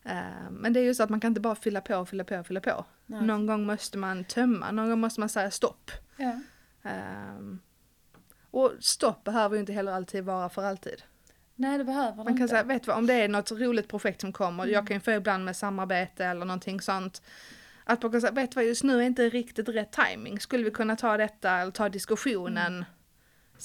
Eh, 0.04 0.50
Men 0.50 0.72
det 0.72 0.80
är 0.80 0.84
ju 0.84 0.94
så 0.94 1.02
att 1.02 1.10
man 1.10 1.20
kan 1.20 1.28
inte 1.28 1.40
bara 1.40 1.54
fylla 1.54 1.80
på, 1.80 2.06
fylla 2.06 2.24
på, 2.24 2.44
fylla 2.44 2.60
på. 2.60 2.84
Nej. 3.06 3.22
Någon 3.22 3.46
gång 3.46 3.66
måste 3.66 3.98
man 3.98 4.24
tömma, 4.24 4.70
någon 4.70 4.90
gång 4.90 5.00
måste 5.00 5.20
man 5.20 5.28
säga 5.28 5.50
stopp. 5.50 5.90
Ja. 6.16 6.40
Ehm, 6.82 7.60
och 8.50 8.72
stopp 8.80 9.24
behöver 9.24 9.56
ju 9.56 9.60
inte 9.60 9.72
heller 9.72 9.92
alltid 9.92 10.24
vara 10.24 10.48
för 10.48 10.62
alltid. 10.62 11.02
Nej, 11.56 11.78
det 11.78 11.84
behöver 11.84 12.16
Man 12.16 12.26
det 12.26 12.32
kan 12.32 12.36
inte. 12.36 12.48
säga, 12.48 12.62
vet 12.62 12.82
du 12.82 12.86
vad, 12.86 12.98
om 12.98 13.06
det 13.06 13.14
är 13.14 13.28
något 13.28 13.50
roligt 13.52 13.88
projekt 13.88 14.20
som 14.20 14.32
kommer, 14.32 14.62
Mm. 14.62 14.74
jag 14.74 14.86
kan 14.86 14.96
ju 14.96 15.00
få 15.00 15.10
ibland 15.10 15.44
med 15.44 15.56
samarbete 15.56 16.24
eller 16.24 16.44
någonting 16.46 16.80
sånt. 16.80 17.22
Att 17.84 18.02
man 18.02 18.12
kan 18.12 18.20
säga, 18.20 18.32
vet 18.32 18.50
du 18.50 18.54
vad, 18.54 18.64
just 18.64 18.82
nu 18.84 18.98
är 18.98 19.02
inte 19.02 19.28
riktigt 19.28 19.68
rätt 19.68 19.92
timing. 19.92 20.40
Skulle 20.40 20.64
vi 20.64 20.70
kunna 20.70 20.96
ta 20.96 21.16
detta 21.16 21.50
eller 21.50 21.72
ta 21.72 21.88
diskussionen 21.88 22.84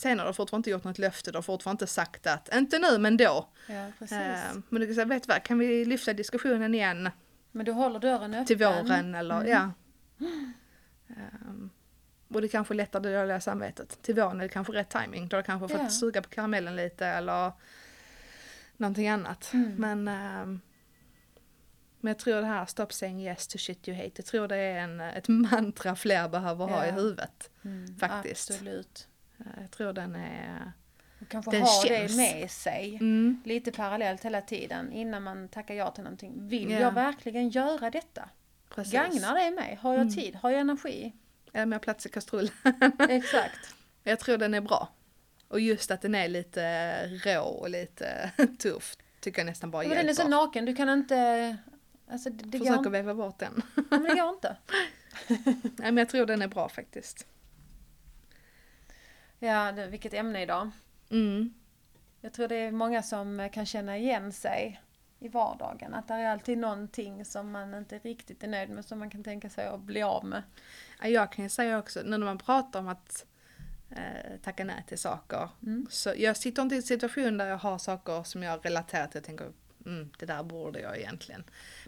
Mm. 0.04 0.18
Du 0.18 0.24
har 0.24 0.34
fortfarande 0.34 0.60
inte 0.60 0.70
gjort 0.70 0.84
något 0.84 0.98
löfte, 0.98 1.32
du 1.32 1.38
har 1.38 1.42
fortfarande 1.42 1.84
inte 1.84 1.94
sagt 1.94 2.28
att, 2.28 2.56
inte 2.56 2.80
nu 2.80 2.98
men 2.98 3.18
då. 3.18 3.50
Ja, 3.68 3.86
precis. 4.00 4.18
Ehm, 4.18 4.64
men 4.70 4.80
du 4.82 4.86
kan 4.88 4.96
säga, 4.96 5.06
vet 5.06 5.24
du 5.24 5.28
vad, 5.34 5.44
kan 5.44 5.60
vi 5.60 5.86
lyfta 5.86 6.14
diskussionen 6.14 6.76
igen 6.76 7.10
Men 7.52 7.66
du 7.66 7.72
håller 7.72 8.00
dörren 8.00 8.34
öppen. 8.34 8.46
till 8.46 8.58
våren 8.58 9.16
eller 9.16 9.36
Mm. 9.42 9.48
ja. 9.52 9.72
Ehm, 11.08 11.70
och 12.34 12.42
det 12.42 12.48
kanske 12.48 12.74
lättar 12.74 13.00
det 13.00 13.20
dåliga 13.20 13.40
samvetet. 13.42 14.02
Till 14.02 14.16
våren 14.16 14.40
är 14.40 14.44
det 14.44 14.50
kanske 14.50 14.74
rätt 14.74 14.90
timing. 14.90 15.28
Då 15.28 15.38
har 15.38 15.42
du 15.42 15.46
kanske 15.46 15.68
fått 15.68 15.82
Ja. 15.84 15.90
suga 15.90 16.22
på 16.22 16.30
karamellen 16.30 16.76
lite 16.76 17.06
eller 17.08 17.52
någonting 18.80 19.08
annat. 19.08 19.54
Mm. 19.54 19.76
Men, 19.76 20.08
ehm, 20.08 20.62
men 22.00 22.10
jag 22.10 22.20
tror 22.20 22.42
det 22.42 22.48
här 22.48 22.66
stop 22.66 22.88
saying 22.90 23.22
yes 23.22 23.48
to 23.48 23.58
shit 23.58 23.88
you 23.88 23.98
hate. 23.98 24.12
Jag 24.16 24.26
tror 24.26 24.48
det 24.48 24.56
är 24.58 24.78
en, 24.80 25.00
ett 25.02 25.28
mantra 25.28 25.96
fler 25.96 26.30
behöver 26.30 26.66
ha 26.68 26.86
i 26.86 26.92
huvudet. 26.92 27.50
Mm, 27.66 27.98
Faktiskt. 28.00 28.52
Absolut. 28.52 29.08
Eh, 29.40 29.46
Jag 29.62 29.72
tror 29.72 29.94
den 29.94 30.16
är... 30.16 30.72
Och 31.22 31.28
kanske 31.30 31.52
Den 31.52 31.62
ha 31.62 31.84
känns. 31.88 32.12
det 32.12 32.18
med 32.18 32.52
sig. 32.52 32.96
Mm, 32.96 33.42
Lite 33.46 33.72
parallellt 33.72 34.26
hela 34.26 34.42
tiden 34.42 34.92
innan 34.92 35.24
man 35.24 35.48
tackar 35.50 35.74
ja 35.76 35.92
till 35.92 36.04
någonting. 36.04 36.48
Vill 36.48 36.72
Ja. 36.72 36.80
jag 36.80 36.92
verkligen 36.92 37.50
göra 37.50 37.90
detta? 37.92 38.30
precis. 38.70 38.94
Gagnar 38.94 39.36
det 39.36 39.52
mig? 39.56 39.80
Har 39.82 39.94
jag 39.94 40.02
Mm. 40.02 40.14
tid? 40.14 40.36
Har 40.36 40.50
jag 40.50 40.60
energi? 40.62 41.14
Är 41.54 41.66
mer 41.66 41.80
plats 41.80 42.06
i 42.06 42.10
kastrullen? 42.10 42.54
Exakt. 43.10 43.76
Jag 44.04 44.20
tror 44.20 44.38
den 44.38 44.54
är 44.54 44.62
bra. 44.62 44.88
Och 45.50 45.60
just 45.60 45.92
att 45.92 46.02
den 46.02 46.16
är 46.16 46.28
lite 46.28 47.08
rå 47.08 47.44
och 47.44 47.70
lite 47.70 48.32
tuff 48.60 48.98
tycker 49.20 49.40
jag 49.40 49.46
nästan 49.46 49.72
bara 49.72 49.82
Men 49.84 49.90
den 49.90 50.00
är 50.00 50.04
hjälper. 50.04 50.24
så 50.24 50.28
naken, 50.30 50.66
du 50.66 50.76
kan 50.76 50.90
inte... 50.90 51.58
Alltså 52.12 52.30
det, 52.30 52.44
det, 52.44 52.58
Försöker 52.58 52.78
inte, 52.78 52.90
veva 52.90 53.14
bort 53.14 53.40
den. 53.40 53.62
men 53.90 54.04
det 54.04 54.16
går 54.16 54.30
inte. 54.30 54.58
Nej 55.64 55.92
men 55.92 55.98
jag 55.98 56.10
tror 56.10 56.26
den 56.26 56.42
är 56.42 56.48
bra 56.48 56.70
faktiskt. 56.70 57.28
Ja, 59.40 59.72
det, 59.72 59.88
vilket 59.88 60.14
ämne 60.14 60.42
idag. 60.42 60.70
Mm. 61.10 61.54
Jag 62.22 62.34
tror 62.34 62.48
det 62.48 62.56
är 62.56 62.72
många 62.72 63.04
som 63.04 63.50
kan 63.54 63.66
känna 63.66 63.98
igen 63.98 64.34
sig 64.34 64.82
i 65.20 65.28
vardagen. 65.28 65.94
Att 65.94 66.08
det 66.08 66.14
är 66.14 66.32
alltid 66.32 66.58
någonting 66.58 67.26
som 67.26 67.52
man 67.52 67.74
inte 67.74 68.00
riktigt 68.00 68.44
är 68.44 68.48
nöjd 68.48 68.70
med 68.70 68.86
som 68.86 69.00
man 69.00 69.10
kan 69.10 69.24
tänka 69.24 69.50
sig 69.50 69.68
att 69.68 69.82
bli 69.82 70.02
av 70.02 70.26
med. 70.26 70.44
Ja, 71.02 71.08
Jag 71.08 71.32
kan 71.32 71.46
ju 71.46 71.50
säga 71.50 71.80
också, 71.80 72.02
när 72.06 72.18
man 72.18 72.38
pratar 72.38 72.80
om 72.80 72.88
att 72.88 73.26
eh, 73.92 74.38
tacka 74.44 74.64
nej 74.64 74.84
till 74.88 74.98
saker. 74.98 75.50
Mm. 75.64 75.88
Så 75.90 76.14
jag 76.18 76.38
sitter 76.38 76.62
inte 76.62 76.76
i 76.76 76.78
en 76.78 76.84
situation 76.84 77.38
där 77.38 77.48
jag 77.48 77.58
har 77.58 77.78
saker 77.78 78.24
som 78.24 78.44
jag 78.44 78.66
relaterar 78.66 79.08
till 79.08 79.18
och 79.18 79.26
tänker, 79.26 79.52
mm, 79.86 80.10
det 80.20 80.26
där 80.26 80.44
borde 80.44 80.80
jag 80.80 80.98
egentligen. 80.98 81.44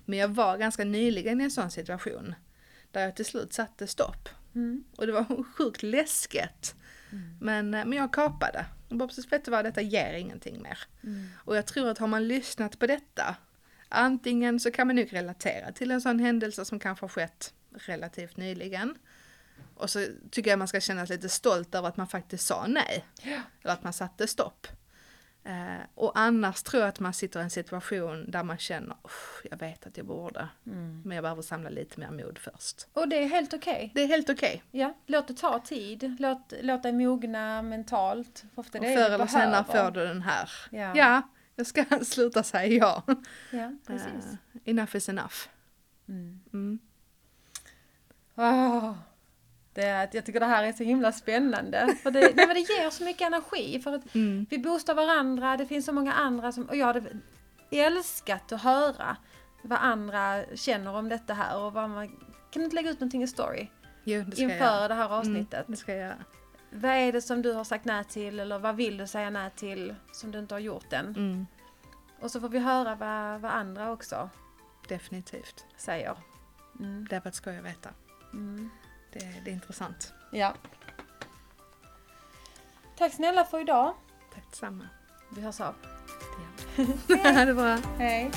Men 0.05 0.19
jag 0.19 0.27
var 0.27 0.57
ganska 0.57 0.83
nyligen 0.83 1.41
i 1.41 1.43
en 1.43 1.51
sån 1.51 1.71
situation. 1.71 2.35
Där 2.91 3.01
jag 3.01 3.15
till 3.15 3.25
slut 3.25 3.53
satte 3.53 3.87
stopp. 3.87 4.29
Mm. 4.55 4.83
Och 4.97 5.07
det 5.07 5.11
var 5.11 5.43
sjukt 5.57 5.83
läskigt. 5.83 6.75
Men, 7.39 7.73
eh, 7.73 7.85
men 7.85 7.97
jag 7.97 8.13
kapade. 8.13 8.65
Jag 8.89 8.97
bara 8.97 9.07
precis, 9.07 9.31
vet 9.31 9.45
du 9.45 9.51
vad, 9.51 9.65
detta 9.65 9.81
ger 9.81 10.13
ingenting 10.13 10.61
mer. 10.61 10.79
Mm. 11.03 11.29
Och 11.37 11.57
jag 11.57 11.65
tror 11.65 11.89
att 11.89 11.97
har 11.97 12.07
man 12.07 12.27
lyssnat 12.27 12.79
på 12.79 12.87
detta, 12.87 13.35
antingen 13.89 14.59
så 14.59 14.71
kan 14.71 14.87
man 14.87 14.95
nog 14.95 15.13
relatera 15.13 15.71
till 15.71 15.91
en 15.91 16.01
sån 16.01 16.19
händelse 16.19 16.65
som 16.65 16.79
kanske 16.79 17.03
har 17.03 17.09
skett 17.09 17.53
relativt 17.73 18.37
nyligen. 18.37 18.95
Och 19.75 19.89
så 19.89 20.07
tycker 20.31 20.49
jag 20.49 20.59
man 20.59 20.67
ska 20.67 20.79
känna 20.81 21.05
sig 21.05 21.15
lite 21.15 21.29
stolt 21.29 21.75
över 21.75 21.87
att 21.87 21.97
man 21.97 22.07
faktiskt 22.07 22.47
sa 22.47 22.65
nej. 22.67 23.05
Ja. 23.21 23.41
Eller 23.63 23.73
att 23.73 23.83
man 23.83 23.93
satte 23.93 24.27
stopp. 24.27 24.67
Eh, 25.43 25.85
och 25.95 26.11
annars 26.19 26.63
tror 26.63 26.81
jag 26.81 26.89
att 26.89 26.99
man 26.99 27.13
sitter 27.13 27.39
i 27.39 27.43
en 27.43 27.49
situation 27.49 28.31
där 28.31 28.43
man 28.43 28.57
känner, 28.57 28.95
"Uff, 29.03 29.41
jag 29.51 29.57
vet 29.57 29.85
att 29.87 29.97
jag 29.97 30.05
borde, 30.05 30.47
Mm. 30.65 31.01
men 31.05 31.15
jag 31.15 31.23
behöver 31.23 31.41
samla 31.41 31.69
lite 31.69 31.99
mer 31.99 32.11
mod 32.11 32.37
först. 32.39 32.87
Och 32.93 33.07
det 33.09 33.15
är 33.23 33.27
helt 33.27 33.53
okej. 33.53 33.91
Det 33.95 34.01
är 34.03 34.07
helt 34.07 34.29
okej. 34.29 34.63
Ja, 34.71 34.97
låt 35.05 35.27
det 35.27 35.33
ta 35.33 35.59
tid. 35.59 36.15
Låt, 36.19 36.53
låt 36.61 36.83
dig 36.83 36.93
mogna 36.93 37.61
mentalt. 37.61 38.43
För 38.55 38.61
ofta 38.61 38.77
Och 38.77 38.83
det 38.85 38.95
förr 38.95 39.11
eller 39.11 39.27
senare 39.27 39.63
får 39.63 39.91
du 39.91 40.05
den 40.07 40.21
här. 40.21 40.49
Ja, 40.71 40.93
Ja, 40.95 41.21
jag 41.55 41.67
ska 41.67 41.85
sluta 42.05 42.43
säga 42.43 42.73
ja. 42.73 43.03
ja 43.51 43.71
precis. 43.87 44.25
Eh, 44.25 44.61
enough 44.65 44.95
is 44.95 45.09
enough. 45.09 45.35
Mm. 46.09 46.39
Mm. 46.53 46.79
Åh, 48.35 48.93
det 49.73 49.81
är, 49.81 50.09
jag 50.11 50.25
tycker 50.25 50.39
det 50.39 50.45
här 50.45 50.63
är 50.63 50.73
så 50.73 50.83
himla 50.83 51.11
spännande. 51.11 51.95
För 52.03 52.11
det, 52.11 52.19
nej, 52.19 52.47
men 52.47 52.55
det 52.55 52.59
ger 52.59 52.89
så 52.89 53.03
mycket 53.03 53.27
energi. 53.27 53.79
För 53.83 53.93
att 53.93 54.15
Mm. 54.15 54.45
vi 54.49 54.59
boostar 54.59 54.93
varandra, 54.93 55.57
det 55.57 55.65
finns 55.65 55.85
så 55.85 55.91
många 55.93 56.13
andra 56.13 56.51
som... 56.51 56.65
Och 56.65 56.75
jag 56.75 56.85
hade 56.85 57.03
älskat 57.71 58.51
att 58.51 58.61
höra 58.61 59.17
vad 59.61 59.79
andra 59.79 60.43
känner 60.55 60.95
om 60.95 61.09
detta 61.09 61.33
här. 61.33 61.57
Och 61.59 61.73
vad 61.73 61.89
man, 61.89 62.07
kan 62.07 62.59
du 62.59 62.63
inte 62.63 62.75
lägga 62.75 62.89
ut 62.89 62.99
någonting 62.99 63.23
i 63.23 63.27
story? 63.27 63.67
Jo, 64.03 64.23
det 64.23 64.31
ska 64.31 64.41
jag 64.41 64.51
Inför 64.51 64.65
göra. 64.65 64.87
det 64.87 64.93
här 64.93 65.09
avsnittet. 65.09 65.53
Mm, 65.53 65.65
det 65.71 65.77
ska 65.77 65.93
jag. 65.95 66.13
Vad 66.73 66.91
är 66.91 67.11
det 67.11 67.21
som 67.21 67.41
du 67.41 67.53
har 67.53 67.63
sagt 67.63 67.85
nej 67.85 68.03
till 68.03 68.39
eller 68.39 68.59
vad 68.59 68.75
vill 68.75 68.97
du 68.97 69.07
säga 69.07 69.29
nej 69.29 69.49
till 69.55 69.95
som 70.11 70.31
du 70.31 70.39
inte 70.39 70.55
har 70.55 70.59
gjort 70.59 70.93
än? 70.93 71.05
Mm, 71.05 71.47
Och 72.19 72.31
så 72.31 72.39
får 72.39 72.49
vi 72.49 72.59
höra 72.59 72.95
vad, 72.95 73.41
vad 73.41 73.51
andra 73.51 73.91
också 73.91 74.29
definitivt. 74.87 75.65
säger. 75.77 76.15
Mm. 76.79 77.07
Det 77.09 77.15
är 77.15 77.21
vad 77.23 77.33
ska 77.33 77.53
jag 77.53 77.63
veta. 77.63 77.89
Mm. 78.33 78.69
Det, 79.13 79.41
det 79.45 79.51
är 79.51 79.53
intressant. 79.53 80.13
Ja. 80.31 80.53
Tack 82.97 83.13
snälla 83.13 83.45
för 83.45 83.59
idag. 83.61 83.93
Tack 84.33 84.43
detsamma. 84.49 84.87
Vi 85.35 85.41
hörs 85.41 85.61
av. 85.61 85.75
Det 86.75 87.13
gör 87.13 87.23
vi. 87.23 87.39
Ha 87.39 87.45
det 87.45 87.53
bra. 87.53 87.77
Hej. 87.97 88.31